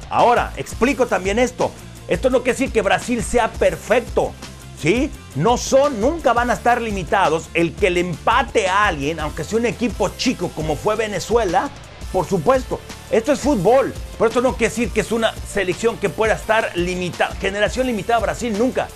Ahora, 0.08 0.52
explico 0.56 1.06
también 1.06 1.40
esto. 1.40 1.72
Esto 2.06 2.30
no 2.30 2.38
quiere 2.44 2.52
decir 2.56 2.72
que 2.72 2.80
Brasil 2.80 3.24
sea 3.24 3.50
perfecto. 3.50 4.32
¿Sí? 4.80 5.10
No 5.34 5.56
son, 5.56 6.00
nunca 6.00 6.32
van 6.32 6.50
a 6.50 6.54
estar 6.54 6.80
limitados. 6.80 7.46
El 7.54 7.74
que 7.74 7.90
le 7.90 8.00
empate 8.00 8.68
a 8.68 8.86
alguien, 8.86 9.18
aunque 9.18 9.42
sea 9.42 9.58
un 9.58 9.66
equipo 9.66 10.08
chico 10.10 10.48
como 10.54 10.76
fue 10.76 10.94
Venezuela, 10.94 11.68
por 12.12 12.24
supuesto. 12.26 12.78
Esto 13.10 13.32
es 13.32 13.40
fútbol. 13.40 13.92
Por 14.16 14.28
esto 14.28 14.40
no 14.40 14.52
quiere 14.52 14.68
decir 14.70 14.90
que 14.90 15.00
es 15.00 15.10
una 15.10 15.34
selección 15.52 15.96
que 15.96 16.08
pueda 16.08 16.34
estar 16.34 16.70
limitada. 16.76 17.34
Generación 17.36 17.88
limitada 17.88 18.20
Brasil, 18.20 18.56
nunca. 18.56 18.86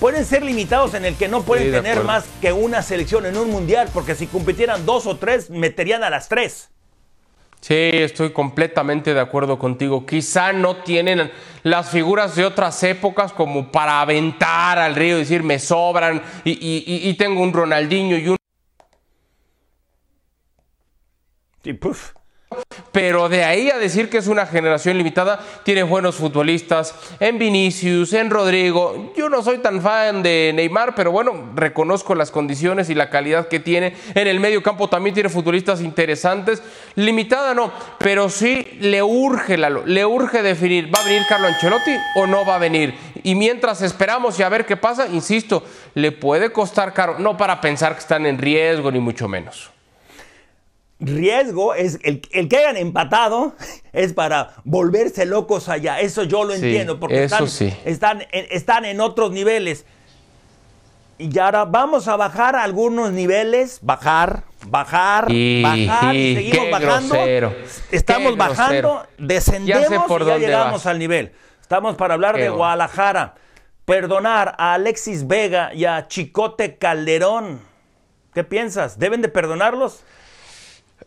Pueden 0.00 0.24
ser 0.24 0.42
limitados 0.42 0.94
en 0.94 1.04
el 1.04 1.14
que 1.14 1.28
no 1.28 1.42
pueden 1.42 1.66
Sí, 1.66 1.72
tener 1.72 2.02
más 2.04 2.24
que 2.40 2.52
una 2.52 2.82
selección 2.82 3.26
en 3.26 3.36
un 3.36 3.50
mundial, 3.50 3.90
porque 3.92 4.14
si 4.14 4.26
compitieran 4.26 4.86
dos 4.86 5.06
o 5.06 5.18
tres, 5.18 5.50
meterían 5.50 6.02
a 6.02 6.08
las 6.10 6.28
tres. 6.28 6.70
Sí, 7.60 7.74
estoy 7.92 8.32
completamente 8.32 9.12
de 9.12 9.20
acuerdo 9.20 9.58
contigo. 9.58 10.06
Quizá 10.06 10.54
no 10.54 10.76
tienen 10.78 11.30
las 11.62 11.90
figuras 11.90 12.34
de 12.34 12.46
otras 12.46 12.82
épocas 12.82 13.34
como 13.34 13.70
para 13.70 14.00
aventar 14.00 14.78
al 14.78 14.94
río 14.94 15.16
y 15.16 15.20
decir 15.20 15.42
me 15.42 15.58
sobran 15.58 16.22
y, 16.44 16.52
y- 16.52 17.14
tengo 17.14 17.42
un 17.42 17.52
Ronaldinho 17.52 18.16
y 18.16 18.28
un... 18.28 18.36
Y 21.64 21.74
puf. 21.74 22.14
Pero 22.92 23.28
de 23.28 23.44
ahí 23.44 23.70
a 23.70 23.78
decir 23.78 24.10
que 24.10 24.18
es 24.18 24.26
una 24.26 24.46
generación 24.46 24.98
limitada, 24.98 25.38
tiene 25.62 25.84
buenos 25.84 26.16
futbolistas 26.16 26.94
en 27.20 27.38
Vinicius, 27.38 28.12
en 28.12 28.30
Rodrigo. 28.30 29.12
Yo 29.16 29.28
no 29.28 29.42
soy 29.42 29.58
tan 29.58 29.80
fan 29.80 30.24
de 30.24 30.50
Neymar, 30.54 30.96
pero 30.96 31.12
bueno, 31.12 31.52
reconozco 31.54 32.16
las 32.16 32.32
condiciones 32.32 32.90
y 32.90 32.96
la 32.96 33.08
calidad 33.08 33.46
que 33.46 33.60
tiene. 33.60 33.94
En 34.14 34.26
el 34.26 34.40
medio 34.40 34.62
campo 34.62 34.88
también 34.88 35.14
tiene 35.14 35.28
futbolistas 35.28 35.80
interesantes. 35.80 36.62
Limitada 36.96 37.54
no, 37.54 37.72
pero 37.98 38.28
sí 38.28 38.66
le 38.80 39.02
urge, 39.02 39.56
le 39.56 40.04
urge 40.04 40.42
definir, 40.42 40.92
¿va 40.92 41.00
a 41.00 41.04
venir 41.04 41.22
Carlo 41.28 41.46
Ancelotti 41.46 41.94
o 42.16 42.26
no 42.26 42.44
va 42.44 42.56
a 42.56 42.58
venir? 42.58 42.94
Y 43.22 43.36
mientras 43.36 43.82
esperamos 43.82 44.38
y 44.40 44.42
a 44.42 44.48
ver 44.48 44.66
qué 44.66 44.76
pasa, 44.76 45.06
insisto, 45.06 45.62
le 45.94 46.10
puede 46.10 46.50
costar 46.50 46.92
caro, 46.92 47.20
no 47.20 47.36
para 47.36 47.60
pensar 47.60 47.92
que 47.92 48.00
están 48.00 48.26
en 48.26 48.38
riesgo, 48.38 48.90
ni 48.90 48.98
mucho 48.98 49.28
menos. 49.28 49.70
Riesgo 51.00 51.74
es 51.74 51.98
el, 52.02 52.22
el 52.32 52.48
que 52.48 52.58
hayan 52.58 52.76
empatado 52.76 53.54
es 53.92 54.12
para 54.12 54.54
volverse 54.64 55.24
locos 55.26 55.68
allá. 55.68 56.00
Eso 56.00 56.22
yo 56.24 56.44
lo 56.44 56.54
Sí, 56.54 56.64
entiendo 56.64 57.00
porque 57.00 57.24
están, 57.24 57.48
sí. 57.48 57.74
están, 57.84 58.22
en, 58.32 58.46
están 58.50 58.84
en 58.84 59.00
otros 59.00 59.32
niveles. 59.32 59.84
Y 61.18 61.38
ahora 61.38 61.66
vamos 61.66 62.08
a 62.08 62.16
bajar 62.16 62.56
algunos 62.56 63.12
niveles, 63.12 63.78
bajar, 63.82 64.44
bajar, 64.66 65.26
Y- 65.30 65.62
bajar, 65.62 66.14
y 66.16 66.34
seguimos 66.34 66.58
qué 66.64 66.70
bajando. 66.70 67.14
grosero, 67.14 67.54
Estamos 67.90 68.32
qué 68.32 68.38
bajando, 68.38 69.06
descendemos 69.18 69.90
Ya 69.90 70.06
por 70.06 70.22
y 70.22 70.26
ya 70.26 70.38
llegamos 70.38 70.72
vas. 70.72 70.86
al 70.86 70.98
nivel. 70.98 71.32
Estamos 71.60 71.96
para 71.96 72.14
hablar 72.14 72.36
Qué 72.36 72.42
de. 72.44 72.48
Guadalajara. 72.48 73.34
Perdonar 73.84 74.54
a 74.56 74.74
Alexis 74.74 75.26
Vega 75.26 75.74
y 75.74 75.84
a 75.84 76.08
Chicote 76.08 76.76
Calderón. 76.78 77.60
¿Qué 78.32 78.42
piensas? 78.44 78.98
¿Deben 78.98 79.20
de 79.20 79.28
perdonarlos? 79.28 80.02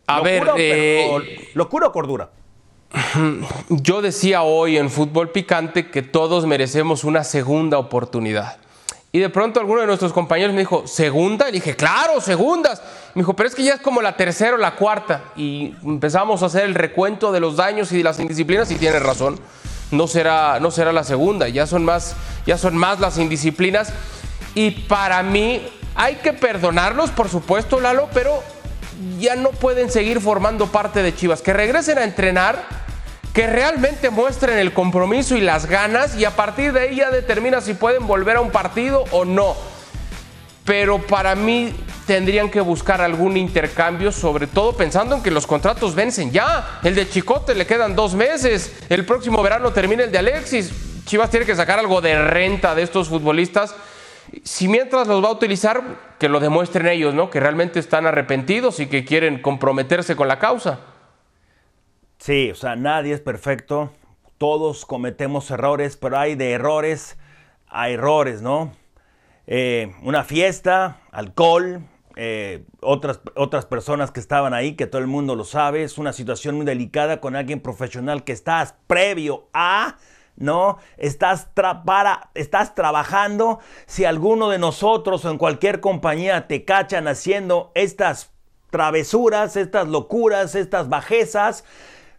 A 0.06 0.20
ver, 0.20 0.40
¿Locura 0.44 0.54
o 0.54 0.58
eh, 0.58 1.08
per- 1.10 1.20
o- 1.20 1.48
¿Locura 1.54 1.86
o 1.88 1.92
cordura? 1.92 2.30
Yo 3.68 4.02
decía 4.02 4.42
hoy 4.42 4.76
en 4.78 4.90
Fútbol 4.90 5.30
Picante 5.30 5.90
que 5.90 6.02
todos 6.02 6.46
merecemos 6.46 7.04
una 7.04 7.24
segunda 7.24 7.78
oportunidad. 7.78 8.58
Y 9.12 9.20
de 9.20 9.28
pronto 9.30 9.60
alguno 9.60 9.80
de 9.80 9.86
nuestros 9.86 10.12
compañeros 10.12 10.52
me 10.54 10.60
dijo, 10.60 10.86
¿segunda? 10.88 11.48
Y 11.48 11.52
dije, 11.52 11.76
claro, 11.76 12.20
segundas. 12.20 12.82
Me 13.14 13.20
dijo, 13.22 13.34
pero 13.34 13.48
es 13.48 13.54
que 13.54 13.62
ya 13.62 13.74
es 13.74 13.80
como 13.80 14.02
la 14.02 14.16
tercera 14.16 14.54
o 14.54 14.58
la 14.58 14.74
cuarta. 14.74 15.22
Y 15.36 15.72
empezamos 15.84 16.42
a 16.42 16.46
hacer 16.46 16.64
el 16.64 16.74
recuento 16.74 17.30
de 17.30 17.38
los 17.38 17.54
daños 17.56 17.92
y 17.92 17.98
de 17.98 18.02
las 18.04 18.18
indisciplinas 18.18 18.70
y 18.72 18.74
tiene 18.74 18.98
razón. 18.98 19.38
No 19.92 20.08
será, 20.08 20.58
no 20.58 20.72
será 20.72 20.92
la 20.92 21.04
segunda, 21.04 21.48
ya 21.48 21.66
son, 21.68 21.84
más, 21.84 22.16
ya 22.44 22.58
son 22.58 22.76
más 22.76 22.98
las 22.98 23.16
indisciplinas. 23.18 23.92
Y 24.56 24.72
para 24.72 25.22
mí 25.22 25.62
hay 25.94 26.16
que 26.16 26.32
perdonarlos, 26.32 27.10
por 27.10 27.28
supuesto, 27.28 27.78
Lalo, 27.78 28.08
pero 28.12 28.42
ya 29.18 29.36
no 29.36 29.50
pueden 29.50 29.90
seguir 29.90 30.20
formando 30.20 30.66
parte 30.66 31.02
de 31.02 31.14
Chivas. 31.14 31.42
Que 31.42 31.52
regresen 31.52 31.98
a 31.98 32.04
entrenar 32.04 32.84
que 33.32 33.48
realmente 33.48 34.10
muestren 34.10 34.58
el 34.58 34.72
compromiso 34.72 35.36
y 35.36 35.40
las 35.40 35.66
ganas 35.66 36.16
y 36.16 36.24
a 36.24 36.36
partir 36.36 36.72
de 36.72 36.80
ahí 36.80 36.96
ya 36.96 37.10
determina 37.10 37.60
si 37.60 37.74
pueden 37.74 38.06
volver 38.06 38.36
a 38.36 38.40
un 38.40 38.50
partido 38.50 39.04
o 39.10 39.24
no. 39.24 39.56
Pero 40.64 40.98
para 40.98 41.34
mí 41.34 41.74
tendrían 42.06 42.48
que 42.48 42.60
buscar 42.60 43.00
algún 43.00 43.36
intercambio, 43.36 44.12
sobre 44.12 44.46
todo 44.46 44.76
pensando 44.76 45.16
en 45.16 45.22
que 45.22 45.32
los 45.32 45.46
contratos 45.46 45.94
vencen 45.94 46.30
ya. 46.30 46.78
El 46.84 46.94
de 46.94 47.08
Chicote 47.08 47.54
le 47.54 47.66
quedan 47.66 47.96
dos 47.96 48.14
meses, 48.14 48.72
el 48.88 49.04
próximo 49.04 49.42
verano 49.42 49.72
termina 49.72 50.04
el 50.04 50.12
de 50.12 50.18
Alexis. 50.18 50.72
Chivas 51.04 51.28
tiene 51.28 51.44
que 51.44 51.56
sacar 51.56 51.78
algo 51.78 52.00
de 52.00 52.16
renta 52.16 52.74
de 52.74 52.82
estos 52.82 53.08
futbolistas. 53.08 53.74
Si 54.42 54.68
mientras 54.68 55.06
los 55.06 55.22
va 55.22 55.28
a 55.28 55.32
utilizar, 55.32 55.82
que 56.18 56.28
lo 56.28 56.40
demuestren 56.40 56.86
ellos, 56.86 57.14
¿no? 57.14 57.30
Que 57.30 57.40
realmente 57.40 57.78
están 57.78 58.06
arrepentidos 58.06 58.80
y 58.80 58.86
que 58.86 59.04
quieren 59.04 59.40
comprometerse 59.40 60.16
con 60.16 60.28
la 60.28 60.38
causa. 60.38 60.80
Sí, 62.18 62.50
o 62.50 62.54
sea, 62.54 62.74
nadie 62.76 63.14
es 63.14 63.20
perfecto. 63.20 63.92
Todos 64.38 64.86
cometemos 64.86 65.50
errores, 65.50 65.96
pero 65.96 66.18
hay 66.18 66.34
de 66.34 66.52
errores 66.52 67.18
a 67.68 67.90
errores, 67.90 68.40
¿no? 68.40 68.72
Eh, 69.46 69.94
una 70.02 70.24
fiesta, 70.24 71.00
alcohol, 71.12 71.82
eh, 72.16 72.64
otras, 72.80 73.20
otras 73.34 73.66
personas 73.66 74.10
que 74.10 74.20
estaban 74.20 74.54
ahí, 74.54 74.74
que 74.74 74.86
todo 74.86 75.00
el 75.00 75.06
mundo 75.06 75.34
lo 75.34 75.44
sabe. 75.44 75.82
Es 75.82 75.98
una 75.98 76.12
situación 76.12 76.56
muy 76.56 76.64
delicada 76.64 77.20
con 77.20 77.36
alguien 77.36 77.60
profesional 77.60 78.24
que 78.24 78.32
estás 78.32 78.74
previo 78.86 79.48
a, 79.52 79.96
¿no? 80.36 80.78
Estás, 80.96 81.54
tra- 81.54 81.84
para, 81.84 82.30
estás 82.34 82.74
trabajando. 82.74 83.60
Si 83.86 84.04
alguno 84.04 84.48
de 84.48 84.58
nosotros 84.58 85.24
o 85.24 85.30
en 85.30 85.38
cualquier 85.38 85.80
compañía 85.80 86.46
te 86.48 86.64
cachan 86.64 87.08
haciendo 87.08 87.70
estas 87.74 88.30
travesuras, 88.70 89.56
estas 89.56 89.86
locuras, 89.88 90.54
estas 90.54 90.88
bajezas, 90.88 91.64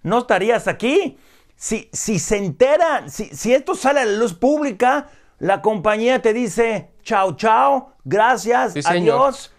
no 0.04 0.20
estarías 0.20 0.68
aquí. 0.68 1.18
Si, 1.58 1.90
si 1.94 2.20
se 2.20 2.38
enteran, 2.38 3.10
si, 3.10 3.26
si 3.26 3.54
esto 3.54 3.76
sale 3.76 4.02
a 4.02 4.06
la 4.06 4.18
luz 4.18 4.34
pública, 4.34 5.08
la 5.40 5.62
compañía 5.62 6.22
te 6.22 6.34
dice, 6.34 6.92
chao, 7.04 7.36
chao, 7.36 7.94
gracias, 8.04 8.74
Sí, 8.74 8.82
adiós. 8.86 9.52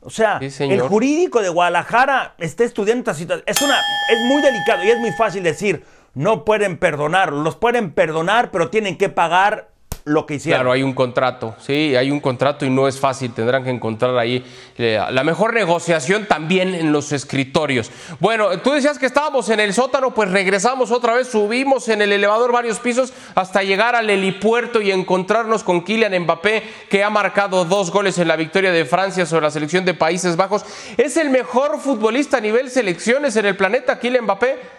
O 0.00 0.10
sea, 0.10 0.38
Sí, 0.38 0.64
el 0.64 0.80
jurídico 0.88 1.42
de 1.42 1.48
Guadalajara 1.48 2.34
está 2.38 2.64
estudiando 2.64 3.00
esta 3.10 3.14
situación. 3.14 3.44
Es, 3.46 3.60
una, 3.60 3.78
es 3.78 4.18
muy 4.26 4.40
delicado 4.42 4.84
y 4.84 4.90
es 4.90 4.98
muy 4.98 5.10
fácil 5.12 5.42
decir, 5.42 5.84
no 6.18 6.44
pueden 6.44 6.78
perdonarlo. 6.78 7.42
Los 7.42 7.54
pueden 7.54 7.92
perdonar, 7.92 8.50
pero 8.50 8.70
tienen 8.70 8.98
que 8.98 9.08
pagar 9.08 9.68
lo 10.04 10.26
que 10.26 10.34
hicieron. 10.34 10.58
Claro, 10.58 10.72
hay 10.72 10.82
un 10.82 10.94
contrato, 10.94 11.54
sí, 11.60 11.94
hay 11.94 12.10
un 12.10 12.18
contrato 12.18 12.64
y 12.64 12.70
no 12.70 12.88
es 12.88 12.98
fácil, 12.98 13.32
tendrán 13.32 13.62
que 13.62 13.70
encontrar 13.70 14.16
ahí 14.18 14.44
eh, 14.78 14.98
la 15.10 15.22
mejor 15.22 15.54
negociación 15.54 16.26
también 16.26 16.74
en 16.74 16.90
los 16.92 17.12
escritorios. 17.12 17.92
Bueno, 18.18 18.58
tú 18.60 18.72
decías 18.72 18.98
que 18.98 19.06
estábamos 19.06 19.48
en 19.50 19.60
el 19.60 19.72
sótano, 19.74 20.12
pues 20.12 20.30
regresamos 20.30 20.90
otra 20.90 21.14
vez, 21.14 21.28
subimos 21.28 21.88
en 21.88 22.02
el 22.02 22.10
elevador 22.10 22.50
varios 22.50 22.80
pisos 22.80 23.12
hasta 23.34 23.62
llegar 23.62 23.94
al 23.94 24.10
helipuerto 24.10 24.80
y 24.80 24.90
encontrarnos 24.90 25.62
con 25.62 25.84
Kylian 25.84 26.22
Mbappé, 26.22 26.64
que 26.88 27.04
ha 27.04 27.10
marcado 27.10 27.64
dos 27.64 27.92
goles 27.92 28.18
en 28.18 28.26
la 28.26 28.36
victoria 28.36 28.72
de 28.72 28.86
Francia 28.86 29.24
sobre 29.24 29.44
la 29.44 29.50
selección 29.52 29.84
de 29.84 29.94
Países 29.94 30.36
Bajos. 30.36 30.64
¿Es 30.96 31.16
el 31.16 31.30
mejor 31.30 31.78
futbolista 31.78 32.38
a 32.38 32.40
nivel 32.40 32.70
selecciones 32.70 33.36
en 33.36 33.46
el 33.46 33.56
planeta, 33.56 34.00
Kylian 34.00 34.24
Mbappé? 34.24 34.77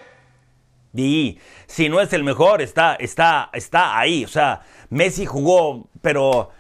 Y 0.94 1.40
si 1.68 1.88
no 1.90 2.02
es 2.02 2.12
el 2.14 2.24
mejor, 2.24 2.62
está, 2.62 2.96
está, 2.96 3.50
está 3.54 3.98
ahí. 3.98 4.26
O 4.26 4.28
sea, 4.28 4.62
Messi 4.90 5.26
jugó, 5.26 5.88
pero 6.02 6.52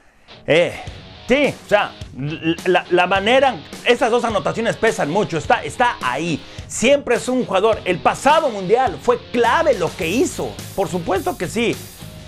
eh, 0.45 0.73
sí, 1.27 1.53
o 1.65 1.69
sea, 1.69 1.91
la, 2.65 3.07
manera, 3.07 3.55
esas 3.85 4.11
dos 4.11 4.23
anotaciones 4.23 4.77
pesan 4.77 5.09
mucho, 5.09 5.37
está, 5.37 5.63
está 5.63 5.97
ahí. 6.01 6.41
Siempre 6.67 7.15
es 7.15 7.27
un 7.27 7.45
jugador. 7.45 7.79
El 7.85 7.99
pasado 7.99 8.49
mundial 8.49 8.99
fue 9.01 9.19
clave 9.31 9.77
lo 9.77 9.95
que 9.95 10.07
hizo. 10.07 10.51
Por 10.75 10.87
supuesto 10.87 11.37
que 11.37 11.47
sí. 11.47 11.75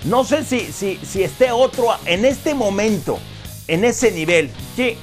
No 0.05 0.23
sé 0.23 0.43
si, 0.43 0.59
si, 0.71 0.97
si 0.97 1.23
esté 1.23 1.51
otro 1.51 1.89
en 2.05 2.25
este 2.25 2.55
momento, 2.55 3.19
en 3.67 3.85
ese 3.85 4.11
nivel. 4.11 4.49
Sí, 4.75 4.97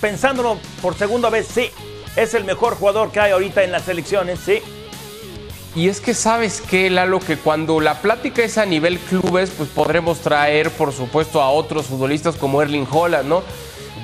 pensándolo 0.00 0.58
por 0.80 0.94
segunda 0.94 1.28
vez, 1.28 1.48
sí. 1.48 1.70
Es 2.14 2.32
el 2.34 2.44
mejor 2.44 2.76
jugador 2.76 3.10
que 3.10 3.18
hay 3.18 3.32
ahorita 3.32 3.64
en 3.64 3.72
las 3.72 3.82
selecciones, 3.82 4.38
sí. 4.38 4.62
Y 5.76 5.90
es 5.90 6.00
que 6.00 6.14
sabes 6.14 6.62
que, 6.62 6.88
Lalo, 6.88 7.20
que 7.20 7.36
cuando 7.36 7.80
la 7.80 8.00
plática 8.00 8.42
es 8.42 8.56
a 8.56 8.64
nivel 8.64 8.98
clubes, 8.98 9.50
pues 9.50 9.68
podremos 9.68 10.20
traer, 10.20 10.70
por 10.70 10.90
supuesto, 10.90 11.42
a 11.42 11.50
otros 11.50 11.84
futbolistas 11.84 12.36
como 12.36 12.62
Erling 12.62 12.88
Holland, 12.90 13.28
¿no? 13.28 13.42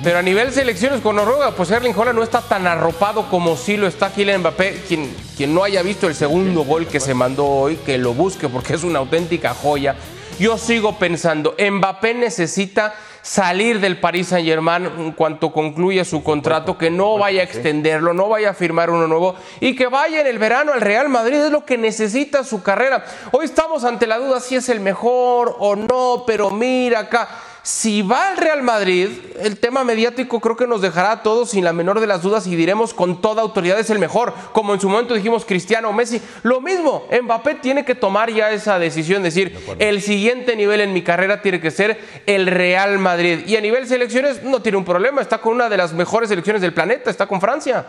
Pero 0.03 0.19
a 0.19 0.21
nivel 0.21 0.51
selecciones 0.51 1.01
con 1.01 1.15
Noruega, 1.15 1.55
pues 1.55 1.71
Erling 1.71 1.95
Holland 1.97 2.19
no 2.19 2.23
está 2.23 2.41
tan 2.41 2.67
arropado 2.67 3.27
como 3.27 3.57
sí 3.57 3.75
lo 3.75 3.87
está 3.87 4.11
Kylian 4.13 4.41
Mbappé. 4.41 4.83
Quien, 4.87 5.11
quien 5.35 5.55
no 5.55 5.63
haya 5.63 5.81
visto 5.81 6.07
el 6.07 6.13
segundo 6.13 6.63
gol 6.63 6.85
que 6.85 6.99
se 6.99 7.15
mandó 7.15 7.47
hoy, 7.47 7.77
que 7.77 7.97
lo 7.97 8.13
busque 8.13 8.49
porque 8.49 8.75
es 8.75 8.83
una 8.83 8.99
auténtica 8.99 9.55
joya. 9.55 9.95
Yo 10.37 10.59
sigo 10.59 10.99
pensando, 10.99 11.55
Mbappé 11.57 12.13
necesita 12.13 12.93
salir 13.23 13.79
del 13.79 13.99
Paris 13.99 14.27
Saint 14.27 14.45
Germain 14.45 14.85
en 14.85 15.11
cuanto 15.13 15.51
concluya 15.51 16.05
su 16.05 16.21
contrato, 16.23 16.77
que 16.77 16.91
no 16.91 17.17
vaya 17.17 17.41
a 17.41 17.45
extenderlo, 17.45 18.13
no 18.13 18.27
vaya 18.27 18.51
a 18.51 18.53
firmar 18.53 18.91
uno 18.91 19.07
nuevo 19.07 19.35
y 19.61 19.75
que 19.75 19.87
vaya 19.87 20.21
en 20.21 20.27
el 20.27 20.37
verano 20.37 20.73
al 20.73 20.81
Real 20.81 21.09
Madrid, 21.09 21.37
es 21.37 21.51
lo 21.51 21.65
que 21.65 21.77
necesita 21.77 22.43
su 22.43 22.61
carrera. 22.61 23.05
Hoy 23.31 23.45
estamos 23.45 23.85
ante 23.85 24.05
la 24.05 24.17
duda 24.17 24.41
si 24.41 24.57
es 24.57 24.67
el 24.67 24.81
mejor 24.81 25.55
o 25.57 25.75
no, 25.75 26.25
pero 26.27 26.51
mira 26.51 26.99
acá. 26.99 27.29
Si 27.63 28.01
va 28.01 28.27
al 28.27 28.35
Real 28.35 28.61
Madrid, 28.61 29.07
el 29.39 29.57
tema 29.57 29.85
mediático 29.85 30.41
creo 30.41 30.57
que 30.57 30.67
nos 30.67 30.81
dejará 30.81 31.13
a 31.13 31.23
todos 31.23 31.51
sin 31.51 31.63
la 31.63 31.71
menor 31.71 32.01
de 32.01 32.07
las 32.07 32.21
dudas 32.21 32.45
y 32.45 32.57
diremos 32.57 32.93
con 32.93 33.21
toda 33.21 33.41
autoridad 33.41 33.79
es 33.79 33.89
el 33.89 33.99
mejor, 33.99 34.33
como 34.51 34.73
en 34.73 34.81
su 34.81 34.89
momento 34.89 35.13
dijimos 35.13 35.45
Cristiano 35.45 35.87
o 35.87 35.93
Messi. 35.93 36.21
Lo 36.41 36.59
mismo, 36.59 37.07
Mbappé 37.09 37.55
tiene 37.55 37.85
que 37.85 37.95
tomar 37.95 38.29
ya 38.29 38.51
esa 38.51 38.79
decisión, 38.79 39.23
decir, 39.23 39.57
el 39.79 40.01
siguiente 40.01 40.57
nivel 40.57 40.81
en 40.81 40.91
mi 40.91 41.03
carrera 41.03 41.41
tiene 41.41 41.61
que 41.61 41.71
ser 41.71 41.97
el 42.25 42.47
Real 42.47 42.99
Madrid. 42.99 43.47
Y 43.47 43.55
a 43.55 43.61
nivel 43.61 43.87
selecciones 43.87 44.43
no 44.43 44.61
tiene 44.61 44.77
un 44.77 44.83
problema, 44.83 45.21
está 45.21 45.37
con 45.37 45.53
una 45.53 45.69
de 45.69 45.77
las 45.77 45.93
mejores 45.93 46.27
selecciones 46.27 46.61
del 46.61 46.73
planeta, 46.73 47.09
está 47.09 47.27
con 47.27 47.39
Francia 47.39 47.85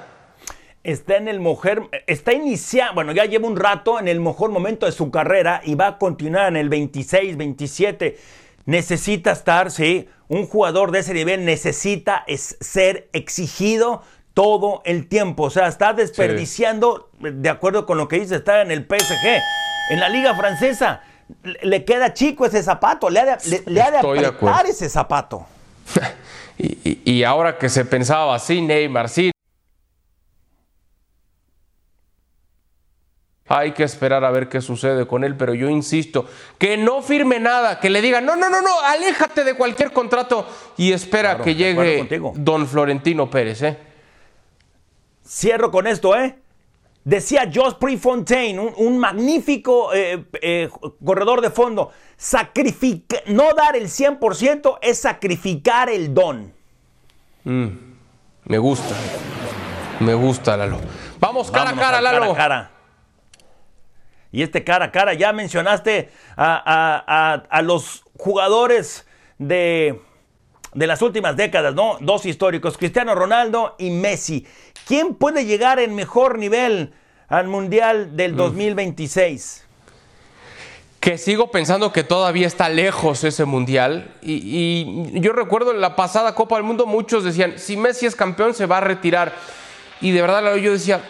está 0.85 1.17
en 1.17 1.29
el 1.29 1.41
mejor, 1.41 1.89
está 2.07 2.35
iniciando, 2.35 2.93
bueno, 2.97 3.13
ya 3.13 3.25
lleva 3.25 3.49
un 3.49 3.57
rato 3.57 3.99
en 3.99 4.07
el 4.07 4.21
mejor 4.21 4.51
momento 4.51 4.85
de 4.85 4.93
su 4.93 5.11
carrera 5.11 5.63
y 5.65 5.75
va 5.77 5.87
a 5.87 5.99
continuar 5.99 6.49
en 6.49 6.57
el 6.59 6.69
26, 6.69 7.39
27 7.39 8.19
necesita 8.67 9.33
estar, 9.33 9.71
sí, 9.71 10.09
un 10.29 10.47
jugador 10.47 10.91
de 10.91 11.01
ese 11.01 11.15
nivel 11.15 11.45
necesita 11.45 12.25
ser 12.29 13.09
exigido 13.13 14.03
todo 14.33 14.83
el 14.85 15.07
tiempo. 15.09 15.45
O 15.45 15.51
sea, 15.51 15.69
está 15.69 15.93
desperdiciando, 15.93 17.11
de 17.21 17.49
acuerdo 17.49 17.87
con 17.87 17.99
lo 17.99 18.09
que 18.09 18.21
dice, 18.21 18.37
está 18.37 18.63
en 18.63 18.71
el 18.71 18.83
PSG, 18.83 19.41
en 19.91 20.01
la 20.01 20.09
liga 20.09 20.35
francesa. 20.35 21.03
Le 21.63 21.85
queda 21.85 22.13
chico 22.13 22.45
ese 22.45 22.63
zapato, 22.63 23.09
le 23.09 23.21
ha 23.21 23.37
de, 23.37 23.63
le, 23.67 23.83
apretar 23.83 24.67
ese 24.67 24.89
zapato. 24.89 25.47
y, 26.59 27.01
y, 27.05 27.25
ahora 27.25 27.59
que 27.59 27.69
se 27.69 27.85
pensaba 27.85 28.35
así, 28.35 28.61
Neymar, 28.61 29.09
sí, 29.09 29.31
Hay 33.47 33.73
que 33.73 33.85
esperar 33.85 34.25
a 34.25 34.31
ver 34.31 34.49
qué 34.49 34.63
sucede 34.63 35.07
con 35.07 35.23
él, 35.23 35.37
pero 35.37 35.53
yo 35.53 35.69
insisto, 35.69 36.25
que 36.57 36.79
no 36.79 37.03
firme 37.03 37.41
nada, 37.41 37.79
que 37.79 37.91
le 37.91 38.01
diga, 38.01 38.23
no, 38.23 38.37
no, 38.37 38.49
no, 38.49 38.63
no, 38.63 38.81
aléjate 38.81 39.45
de 39.45 39.55
cualquier 39.55 39.93
contrato 39.93 40.47
y 40.79 40.93
espera 40.93 41.37
que 41.39 41.55
llegue 41.55 42.09
don 42.37 42.67
Florentino 42.67 43.29
Pérez. 43.29 43.63
¿eh? 43.63 43.79
Cierro 45.27 45.71
con 45.71 45.87
esto, 45.87 46.17
¿eh? 46.17 46.39
Decía 47.05 47.51
Josh 47.55 47.75
Prefontaine, 47.75 48.59
un, 48.59 48.99
magnífico 48.99 49.93
eh, 49.93 50.25
eh, 50.41 50.71
corredor 51.05 51.43
de 51.43 51.51
fondo, 51.51 51.93
sacrifica, 52.17 53.19
no 53.27 53.53
dar 53.53 53.77
el 53.77 53.89
100% 53.89 54.79
es 54.81 55.01
sacrificar 55.01 55.91
el 55.91 56.15
don. 56.15 56.51
Mm, 57.45 57.69
me 58.47 58.57
gusta, 58.57 58.95
me 60.01 60.15
gusta, 60.15 60.57
Lalo. 60.57 60.79
Vamos 61.21 61.51
cara 61.51 61.71
a 61.71 61.75
cara, 61.75 62.01
Lalo. 62.01 62.21
Cara 62.21 62.33
a 62.33 62.37
cara 62.37 62.74
y 64.35 64.43
este 64.43 64.65
cara 64.65 64.87
a 64.87 64.91
cara. 64.91 65.15
Ya 65.15 65.33
mencionaste 65.33 66.11
a, 66.37 67.63
los 67.63 68.03
jugadores 68.19 69.07
de, 69.39 70.01
de, 70.75 70.87
las 70.89 71.03
últimas 71.03 71.37
décadas, 71.37 71.73
¿no? 71.75 71.99
Dos 72.01 72.27
históricos, 72.27 72.77
Cristiano 72.77 73.15
Ronaldo 73.15 73.77
y 73.79 73.91
Messi. 73.91 74.45
¿Quién 74.89 75.15
puede 75.15 75.45
llegar 75.45 75.79
en 75.79 75.95
mejor 75.95 76.39
nivel 76.39 76.93
al 77.29 77.47
Mundial 77.47 78.17
del 78.17 78.35
2026? 78.35 79.63
Mm. 79.63 79.75
Que 80.99 81.17
sigo 81.17 81.53
pensando 81.53 81.93
que 81.93 82.03
todavía 82.03 82.49
está 82.49 82.69
lejos 82.69 83.23
ese 83.23 83.45
mundial. 83.45 84.11
Y, 84.21 85.13
y 85.15 85.21
yo 85.21 85.33
recuerdo 85.33 85.71
en 85.71 85.81
la 85.81 85.95
pasada 85.95 86.35
Copa 86.35 86.57
del 86.57 86.65
Mundo, 86.65 86.87
muchos 86.87 87.23
decían: 87.23 87.55
si 87.59 87.77
Messi 87.77 88.07
es 88.07 88.17
campeón, 88.17 88.53
se 88.53 88.67
va 88.67 88.79
a 88.79 88.81
retirar. 88.81 89.33
Y 90.01 90.11
de 90.11 90.21
verdad 90.23 90.57
yo 90.57 90.73
decía, 90.73 91.03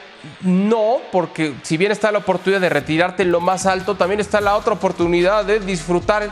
no, 0.42 0.98
porque 1.12 1.54
si 1.62 1.76
bien 1.76 1.92
está 1.92 2.12
la 2.12 2.18
oportunidad 2.18 2.60
de 2.60 2.68
retirarte 2.68 3.22
en 3.22 3.32
lo 3.32 3.40
más 3.40 3.66
alto, 3.66 3.96
también 3.96 4.20
está 4.20 4.40
la 4.40 4.56
otra 4.56 4.74
oportunidad 4.74 5.44
de 5.44 5.60
disfrutar 5.60 6.30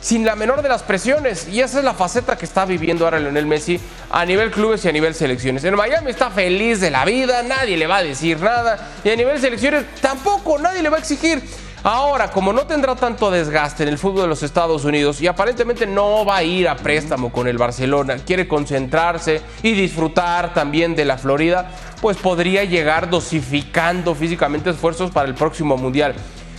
sin 0.00 0.24
la 0.24 0.34
menor 0.34 0.62
de 0.62 0.68
las 0.68 0.82
presiones. 0.82 1.48
Y 1.48 1.60
esa 1.60 1.78
es 1.78 1.84
la 1.84 1.94
faceta 1.94 2.36
que 2.36 2.44
está 2.44 2.64
viviendo 2.64 3.04
ahora 3.04 3.20
Lionel 3.20 3.46
Messi 3.46 3.80
a 4.10 4.24
nivel 4.24 4.50
clubes 4.50 4.84
y 4.84 4.88
a 4.88 4.92
nivel 4.92 5.14
selecciones. 5.14 5.64
En 5.64 5.76
Miami 5.76 6.10
está 6.10 6.30
feliz 6.30 6.80
de 6.80 6.90
la 6.90 7.04
vida, 7.04 7.42
nadie 7.42 7.76
le 7.76 7.86
va 7.86 7.98
a 7.98 8.02
decir 8.02 8.40
nada. 8.40 8.90
Y 9.04 9.10
a 9.10 9.16
nivel 9.16 9.40
selecciones 9.40 9.84
tampoco, 10.00 10.58
nadie 10.58 10.82
le 10.82 10.88
va 10.88 10.96
a 10.96 11.00
exigir. 11.00 11.42
Ahora, 11.82 12.30
como 12.30 12.52
no 12.52 12.66
tendrá 12.66 12.94
tanto 12.94 13.30
desgaste 13.30 13.84
en 13.84 13.88
el 13.88 13.96
fútbol 13.96 14.22
de 14.22 14.28
los 14.28 14.42
Estados 14.42 14.84
Unidos 14.84 15.22
y 15.22 15.26
aparentemente 15.26 15.86
no 15.86 16.26
va 16.26 16.36
a 16.36 16.42
ir 16.42 16.68
a 16.68 16.76
préstamo 16.76 17.32
con 17.32 17.48
el 17.48 17.56
Barcelona, 17.56 18.18
quiere 18.18 18.46
concentrarse 18.46 19.40
y 19.62 19.72
disfrutar 19.72 20.52
también 20.52 20.94
de 20.94 21.06
la 21.06 21.16
Florida, 21.16 21.70
pues 22.02 22.18
podría 22.18 22.64
llegar 22.64 23.08
dosificando 23.08 24.14
físicamente 24.14 24.68
esfuerzos 24.68 25.10
para 25.10 25.26
el 25.26 25.34
próximo 25.34 25.78
Mundial. 25.78 26.14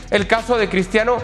El 0.10 0.26
caso 0.26 0.58
de 0.58 0.68
Cristiano 0.68 1.18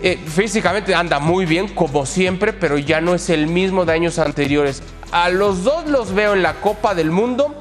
eh, 0.00 0.16
físicamente 0.24 0.94
anda 0.94 1.18
muy 1.18 1.46
bien, 1.46 1.66
como 1.66 2.06
siempre, 2.06 2.52
pero 2.52 2.78
ya 2.78 3.00
no 3.00 3.16
es 3.16 3.28
el 3.28 3.48
mismo 3.48 3.84
de 3.84 3.92
años 3.92 4.20
anteriores. 4.20 4.84
A 5.10 5.30
los 5.30 5.64
dos 5.64 5.86
los 5.86 6.14
veo 6.14 6.34
en 6.34 6.44
la 6.44 6.54
Copa 6.60 6.94
del 6.94 7.10
Mundo 7.10 7.56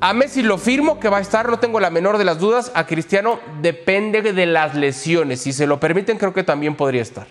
a 0.00 0.14
Messi 0.14 0.42
lo 0.42 0.58
firmo 0.58 0.98
que 0.98 1.08
va 1.08 1.18
a 1.18 1.20
estar, 1.20 1.48
no 1.48 1.58
tengo 1.58 1.80
la 1.80 1.90
menor 1.90 2.18
de 2.18 2.24
las 2.24 2.38
dudas. 2.38 2.72
A 2.74 2.86
Cristiano 2.86 3.38
depende 3.60 4.22
de 4.22 4.46
las 4.46 4.74
lesiones. 4.74 5.40
Si 5.42 5.52
se 5.52 5.66
lo 5.66 5.78
permiten, 5.78 6.18
creo 6.18 6.32
que 6.32 6.42
también 6.42 6.74
podría 6.74 7.02
estar. 7.02 7.26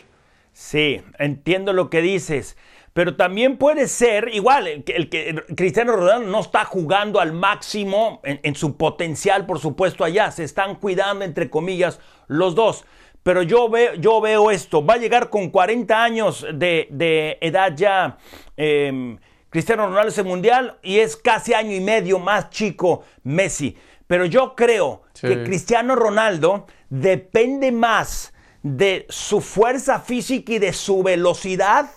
Sí, 0.53 1.01
entiendo 1.17 1.73
lo 1.73 1.89
que 1.89 2.01
dices. 2.01 2.57
Pero 2.93 3.15
también 3.15 3.57
puede 3.57 3.87
ser, 3.87 4.29
igual, 4.33 4.67
el 4.67 4.83
que, 4.83 5.43
Cristiano 5.55 5.95
Ronaldo 5.95 6.27
no 6.27 6.41
está 6.41 6.65
jugando 6.65 7.19
al 7.19 7.33
máximo 7.33 8.19
en, 8.23 8.55
su 8.55 8.77
potencial, 8.77 9.45
por 9.45 9.59
supuesto, 9.59 10.03
allá. 10.03 10.31
Se 10.31 10.43
están 10.43 10.75
cuidando, 10.75 11.23
entre 11.23 11.49
comillas, 11.49 11.99
los 12.27 12.55
dos. 12.55 12.85
Pero 13.23 13.41
yo 13.41 13.69
veo, 13.69 13.95
yo 13.95 14.21
veo 14.21 14.51
esto. 14.51 14.85
Va 14.85 14.95
a 14.95 14.97
llegar 14.97 15.29
con 15.29 15.49
40 15.49 16.03
años 16.03 16.45
de, 16.53 17.37
edad 17.41 17.73
ya. 17.75 18.17
Em, 18.57 19.17
Cristiano 19.49 19.87
Ronaldo 19.87 20.09
es 20.09 20.17
el 20.17 20.25
mundial 20.25 20.77
y 20.83 20.99
es 20.99 21.17
casi 21.17 21.53
año 21.53 21.73
y 21.75 21.81
medio 21.81 22.19
más 22.19 22.49
chico 22.49 23.03
Messi. 23.23 23.75
Pero 24.07 24.25
yo 24.25 24.55
creo 24.55 25.03
que 25.19 25.43
Cristiano 25.43 25.95
Ronaldo 25.95 26.65
depende 26.89 27.71
más 27.71 28.33
de 28.63 29.05
su 29.09 29.41
fuerza 29.41 29.99
física 29.99 30.53
y 30.53 30.59
de 30.59 30.73
su 30.73 31.03
velocidad. 31.03 31.89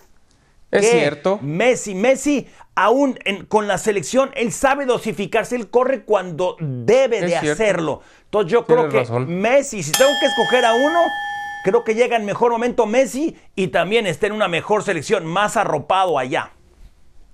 Es 0.70 0.90
cierto. 0.90 1.38
Messi, 1.42 1.94
Messi 1.94 2.48
aún 2.74 3.18
con 3.48 3.68
la 3.68 3.76
selección, 3.78 4.30
él 4.34 4.52
sabe 4.52 4.86
dosificarse, 4.86 5.56
él 5.56 5.68
corre 5.68 6.04
cuando 6.04 6.56
debe 6.60 7.20
de 7.20 7.36
hacerlo. 7.36 8.00
Entonces 8.24 8.52
yo 8.52 8.64
creo 8.64 8.88
que 8.88 9.04
Messi, 9.26 9.82
si 9.82 9.92
tengo 9.92 10.10
que 10.20 10.26
escoger 10.26 10.64
a 10.64 10.74
uno, 10.74 11.00
creo 11.64 11.84
que 11.84 11.94
llega 11.94 12.16
en 12.16 12.24
mejor 12.24 12.52
momento 12.52 12.86
Messi 12.86 13.36
y 13.54 13.68
también 13.68 14.06
está 14.06 14.26
en 14.26 14.32
una 14.32 14.48
mejor 14.48 14.82
selección, 14.82 15.26
más 15.26 15.56
arropado 15.56 16.18
allá. 16.18 16.52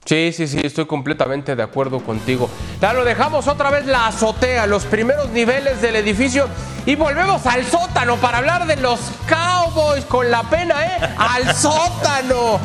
Sí, 0.04 0.32
sí, 0.32 0.48
sí, 0.48 0.60
estoy 0.62 0.86
completamente 0.86 1.54
de 1.54 1.62
acuerdo 1.62 2.00
contigo. 2.00 2.48
Lo 2.80 3.04
dejamos 3.04 3.46
otra 3.46 3.70
vez 3.70 3.84
la 3.86 4.06
azotea, 4.06 4.66
los 4.66 4.84
primeros 4.86 5.28
niveles 5.30 5.82
del 5.82 5.96
edificio 5.96 6.48
y 6.86 6.94
volvemos 6.96 7.44
al 7.44 7.64
sótano 7.66 8.16
para 8.16 8.38
hablar 8.38 8.66
de 8.66 8.76
los 8.76 8.98
Cowboys 9.28 10.04
con 10.06 10.30
la 10.30 10.42
pena, 10.44 10.86
¿eh? 10.86 11.14
Al 11.18 11.54
sótano. 11.54 12.58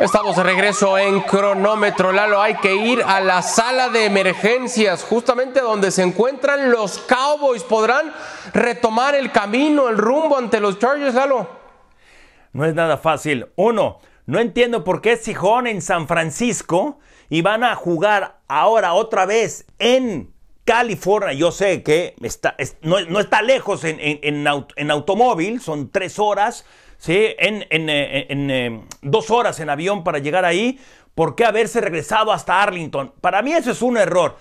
Estamos 0.00 0.34
de 0.34 0.42
regreso 0.42 0.96
en 0.96 1.20
cronómetro, 1.20 2.10
Lalo. 2.10 2.40
Hay 2.40 2.54
que 2.56 2.74
ir 2.74 3.02
a 3.06 3.20
la 3.20 3.42
sala 3.42 3.90
de 3.90 4.06
emergencias, 4.06 5.04
justamente 5.04 5.60
donde 5.60 5.90
se 5.90 6.02
encuentran 6.02 6.70
los 6.70 6.98
Cowboys. 7.00 7.62
¿Podrán 7.64 8.10
retomar 8.54 9.14
el 9.14 9.30
camino, 9.30 9.90
el 9.90 9.98
rumbo 9.98 10.38
ante 10.38 10.58
los 10.58 10.78
Chargers, 10.78 11.14
Lalo? 11.14 11.59
No 12.52 12.64
es 12.64 12.74
nada 12.74 12.96
fácil. 12.96 13.46
Uno, 13.56 13.98
no 14.26 14.38
entiendo 14.38 14.84
por 14.84 15.00
qué 15.00 15.16
Sijón 15.16 15.66
en 15.66 15.82
San 15.82 16.08
Francisco 16.08 16.98
y 17.28 17.42
van 17.42 17.64
a 17.64 17.74
jugar 17.74 18.40
ahora 18.48 18.94
otra 18.94 19.26
vez 19.26 19.66
en 19.78 20.32
California. 20.64 21.32
Yo 21.32 21.52
sé 21.52 21.82
que 21.82 22.14
está, 22.22 22.56
no, 22.82 22.98
está 23.20 23.42
lejos 23.42 23.84
en, 23.84 23.98
en 24.00 24.90
automóvil, 24.90 25.60
son 25.60 25.90
tres 25.90 26.18
horas 26.18 26.64
¿sí? 27.00 27.34
en, 27.38 27.66
en, 27.70 27.88
eh, 27.90 28.26
eh, 28.28 28.80
dos 29.02 29.30
horas 29.30 29.58
en 29.58 29.70
avión 29.70 30.04
para 30.04 30.18
llegar 30.18 30.44
ahí, 30.44 30.78
¿por 31.14 31.34
qué 31.34 31.44
haberse 31.44 31.80
regresado 31.80 32.30
hasta 32.30 32.62
Arlington? 32.62 33.12
Para 33.20 33.42
mí 33.42 33.52
eso 33.52 33.72
es 33.72 33.82
un 33.82 33.96
error. 33.96 34.36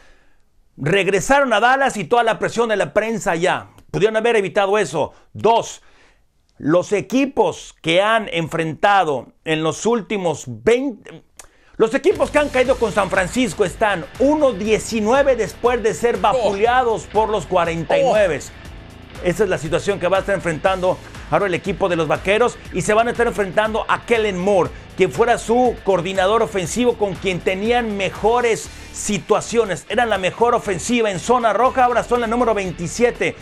Regresaron 0.77 1.51
a 1.53 1.59
Dallas 1.59 1.97
y 1.97 2.03
toda 2.03 2.23
la 2.23 2.37
presión 2.37 2.69
de 2.69 2.77
la 2.77 2.93
prensa 2.93 3.35
ya. 3.35 3.69
Pudieron 3.91 4.15
haber 4.15 4.35
evitado 4.35 4.77
eso. 4.77 5.13
Dos, 5.33 5.81
los 6.59 6.91
equipos 6.91 7.73
que 7.81 8.01
han 8.01 8.29
enfrentado 8.31 9.33
en 9.45 9.63
los 9.63 9.85
últimos 9.85 10.43
20... 10.47 11.23
Los 11.77 11.93
equipos 11.93 12.29
que 12.29 12.39
han 12.39 12.49
caído 12.49 12.75
con 12.75 12.91
San 12.91 13.09
Francisco 13.09 13.63
están 13.63 14.05
1-19 14.19 15.37
después 15.37 15.81
de 15.81 15.93
ser 15.93 16.17
vapuleados 16.17 17.03
por 17.07 17.29
los 17.29 17.45
49. 17.45 18.41
Esa 19.23 19.43
es 19.43 19.49
la 19.49 19.57
situación 19.57 19.97
que 19.97 20.09
va 20.09 20.17
a 20.17 20.19
estar 20.19 20.35
enfrentando 20.35 20.97
ahora 21.31 21.47
el 21.47 21.53
equipo 21.53 21.87
de 21.87 21.95
los 21.95 22.09
Vaqueros 22.09 22.57
y 22.73 22.81
se 22.81 22.93
van 22.93 23.07
a 23.07 23.11
estar 23.11 23.27
enfrentando 23.27 23.85
a 23.87 24.05
Kellen 24.05 24.37
Moore, 24.37 24.71
quien 24.97 25.09
fuera 25.09 25.37
su 25.37 25.73
coordinador 25.85 26.43
ofensivo 26.43 26.97
con 26.97 27.15
quien 27.15 27.39
tenían 27.39 27.95
mejores 27.95 28.69
situaciones. 28.91 29.85
Eran 29.87 30.09
la 30.09 30.17
mejor 30.17 30.55
ofensiva 30.55 31.09
en 31.09 31.19
zona 31.19 31.53
roja, 31.53 31.85
ahora 31.85 32.03
son 32.03 32.19
la 32.19 32.27
número 32.27 32.53
27. 32.53 33.37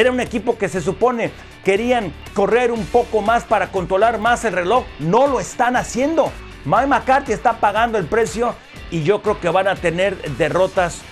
Era 0.00 0.10
un 0.10 0.20
equipo 0.20 0.56
que 0.56 0.70
se 0.70 0.80
supone 0.80 1.30
querían 1.62 2.10
correr 2.32 2.72
un 2.72 2.86
poco 2.86 3.20
más 3.20 3.44
para 3.44 3.70
controlar 3.70 4.18
más 4.18 4.46
el 4.46 4.54
reloj. 4.54 4.86
No 4.98 5.26
lo 5.26 5.40
están 5.40 5.76
haciendo. 5.76 6.32
Mike 6.64 6.86
McCarthy 6.86 7.34
está 7.34 7.60
pagando 7.60 7.98
el 7.98 8.06
precio 8.06 8.54
y 8.90 9.02
yo 9.02 9.20
creo 9.20 9.38
que 9.40 9.50
van 9.50 9.68
a 9.68 9.74
tener 9.74 10.16
derrotas 10.38 11.02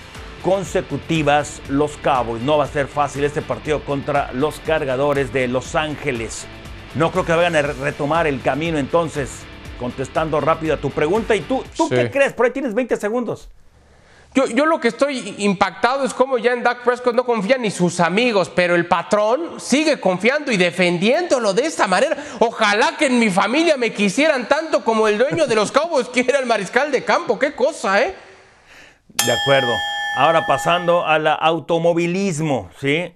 consecutivas 0.41 1.61
los 1.69 1.97
Cowboys. 1.97 2.41
No 2.41 2.57
va 2.57 2.63
a 2.63 2.67
ser 2.67 2.87
fácil 2.87 3.25
este 3.25 3.43
partido 3.43 3.85
contra 3.85 4.33
los 4.33 4.59
cargadores 4.61 5.31
de 5.31 5.47
Los 5.47 5.75
Ángeles. 5.75 6.47
No 6.95 7.11
creo 7.11 7.25
que 7.25 7.33
vayan 7.33 7.57
a 7.57 7.61
retomar 7.61 8.25
el 8.25 8.41
camino 8.41 8.79
entonces, 8.79 9.43
contestando 9.79 10.41
rápido 10.41 10.73
a 10.73 10.77
tu 10.77 10.89
pregunta. 10.89 11.35
¿Y 11.35 11.41
tú, 11.41 11.63
tú 11.77 11.89
qué 11.89 12.09
crees? 12.09 12.33
Por 12.33 12.47
ahí 12.47 12.53
tienes 12.53 12.73
20 12.73 12.95
segundos. 12.95 13.51
Yo, 14.35 14.45
yo, 14.45 14.67
lo 14.67 14.79
que 14.79 14.89
estoy 14.89 15.35
impactado 15.39 16.05
es 16.05 16.13
como 16.13 16.37
ya 16.37 16.53
en 16.53 16.61
Dak 16.61 16.83
Prescott 16.83 17.15
no 17.15 17.25
confían 17.25 17.63
ni 17.63 17.71
sus 17.71 17.99
amigos, 17.99 18.51
pero 18.53 18.75
el 18.75 18.85
patrón 18.85 19.59
sigue 19.59 19.99
confiando 19.99 20.51
y 20.51 20.57
defendiéndolo 20.57 21.53
de 21.53 21.65
esta 21.65 21.87
manera. 21.87 22.15
Ojalá 22.39 22.95
que 22.95 23.07
en 23.07 23.17
mi 23.17 23.31
familia 23.31 23.75
me 23.75 23.91
quisieran 23.91 24.47
tanto 24.47 24.83
como 24.83 25.07
el 25.07 25.17
dueño 25.17 25.47
de 25.47 25.55
los 25.55 25.71
Cowboys, 25.71 26.09
que 26.09 26.19
era 26.21 26.37
el 26.37 26.45
mariscal 26.45 26.91
de 26.91 27.03
campo. 27.03 27.39
Qué 27.39 27.55
cosa, 27.55 28.03
¿eh? 28.03 28.15
De 29.25 29.31
acuerdo. 29.31 29.73
Ahora 30.15 30.45
pasando 30.45 31.05
al 31.05 31.25
automovilismo, 31.25 32.69
¿sí? 32.79 33.13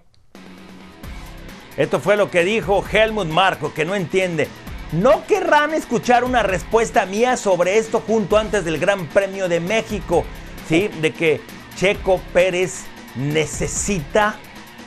Esto 1.77 1.99
fue 1.99 2.17
lo 2.17 2.31
que 2.31 2.43
dijo 2.43 2.83
Helmut 2.91 3.27
Marco, 3.27 3.73
que 3.73 3.85
no 3.85 3.93
entiende. 3.93 4.47
No 4.91 5.25
querrán 5.25 5.73
escuchar 5.73 6.23
una 6.23 6.43
respuesta 6.43 7.05
mía 7.05 7.35
sobre 7.35 7.77
esto 7.77 8.01
junto 8.05 8.37
antes 8.37 8.63
del 8.63 8.77
Gran 8.77 9.07
Premio 9.07 9.49
de 9.49 9.59
México, 9.59 10.23
¿sí? 10.67 10.89
De 11.01 11.11
que 11.11 11.41
Checo 11.75 12.19
Pérez 12.33 12.85
necesita 13.15 14.37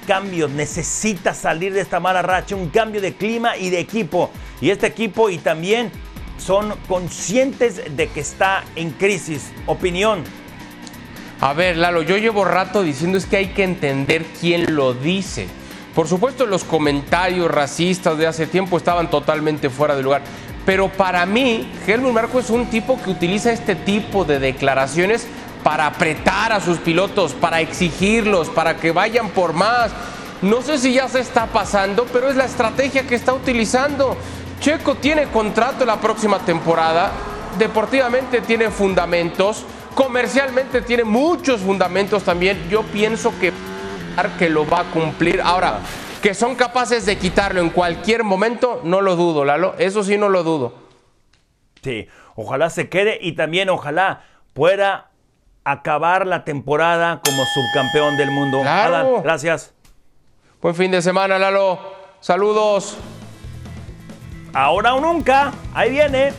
cambios, 0.06 0.50
necesita 0.50 1.34
salir 1.34 1.72
de 1.72 1.80
esta 1.80 2.00
mala 2.00 2.22
racha, 2.22 2.54
un 2.54 2.70
cambio 2.70 3.00
de 3.00 3.14
clima 3.14 3.56
y 3.56 3.70
de 3.70 3.80
equipo. 3.80 4.30
Y 4.60 4.70
este 4.70 4.86
equipo 4.86 5.30
y 5.30 5.38
también 5.38 5.90
son 6.38 6.74
conscientes 6.86 7.96
de 7.96 8.08
que 8.08 8.20
está 8.20 8.64
en 8.76 8.90
crisis. 8.90 9.50
Opinión, 9.66 10.22
a 11.40 11.52
ver, 11.52 11.76
Lalo, 11.76 12.00
yo 12.00 12.16
llevo 12.16 12.46
rato 12.46 12.82
diciendo 12.82 13.18
es 13.18 13.26
que 13.26 13.36
hay 13.36 13.48
que 13.48 13.62
entender 13.62 14.24
quién 14.40 14.74
lo 14.74 14.94
dice. 14.94 15.46
Por 15.94 16.08
supuesto, 16.08 16.46
los 16.46 16.64
comentarios 16.64 17.50
racistas 17.50 18.16
de 18.16 18.26
hace 18.26 18.46
tiempo 18.46 18.78
estaban 18.78 19.10
totalmente 19.10 19.68
fuera 19.68 19.94
de 19.94 20.02
lugar. 20.02 20.22
Pero 20.64 20.88
para 20.88 21.26
mí, 21.26 21.70
Helmut 21.86 22.12
Marco 22.12 22.40
es 22.40 22.48
un 22.48 22.66
tipo 22.66 23.00
que 23.02 23.10
utiliza 23.10 23.52
este 23.52 23.74
tipo 23.74 24.24
de 24.24 24.38
declaraciones 24.38 25.26
para 25.66 25.88
apretar 25.88 26.52
a 26.52 26.60
sus 26.60 26.78
pilotos, 26.78 27.32
para 27.32 27.60
exigirlos, 27.60 28.48
para 28.48 28.76
que 28.76 28.92
vayan 28.92 29.30
por 29.30 29.52
más. 29.52 29.90
No 30.40 30.62
sé 30.62 30.78
si 30.78 30.92
ya 30.92 31.08
se 31.08 31.18
está 31.18 31.46
pasando, 31.46 32.06
pero 32.12 32.28
es 32.28 32.36
la 32.36 32.44
estrategia 32.44 33.04
que 33.04 33.16
está 33.16 33.32
utilizando. 33.32 34.16
Checo 34.60 34.94
tiene 34.94 35.24
contrato 35.24 35.84
la 35.84 36.00
próxima 36.00 36.38
temporada, 36.38 37.10
deportivamente 37.58 38.42
tiene 38.42 38.70
fundamentos 38.70 39.66
Comercialmente 39.96 40.82
tiene 40.82 41.04
muchos 41.04 41.62
fundamentos 41.62 42.22
también. 42.22 42.68
Yo 42.68 42.82
pienso 42.82 43.32
que, 43.40 43.50
que 44.38 44.50
lo 44.50 44.68
va 44.68 44.80
a 44.80 44.84
cumplir. 44.90 45.40
Ahora, 45.42 45.78
que 46.20 46.34
son 46.34 46.54
capaces 46.54 47.06
de 47.06 47.16
quitarlo 47.16 47.62
en 47.62 47.70
cualquier 47.70 48.22
momento, 48.22 48.82
no 48.84 49.00
lo 49.00 49.16
dudo, 49.16 49.46
Lalo. 49.46 49.74
Eso 49.78 50.04
sí 50.04 50.18
no 50.18 50.28
lo 50.28 50.42
dudo. 50.42 50.74
Sí, 51.82 52.08
ojalá 52.34 52.68
se 52.68 52.90
quede 52.90 53.18
y 53.22 53.32
también 53.32 53.70
ojalá 53.70 54.24
pueda 54.52 55.12
acabar 55.66 56.28
la 56.28 56.44
temporada 56.44 57.20
como 57.24 57.44
subcampeón 57.44 58.16
del 58.16 58.30
mundo. 58.30 58.60
Claro. 58.60 59.20
gracias. 59.22 59.74
Buen 60.62 60.76
fin 60.76 60.92
de 60.92 61.02
semana, 61.02 61.38
Lalo. 61.38 61.78
Saludos. 62.20 62.96
Ahora 64.54 64.94
o 64.94 65.00
nunca. 65.00 65.52
Ahí 65.74 65.90
viene. 65.90 66.32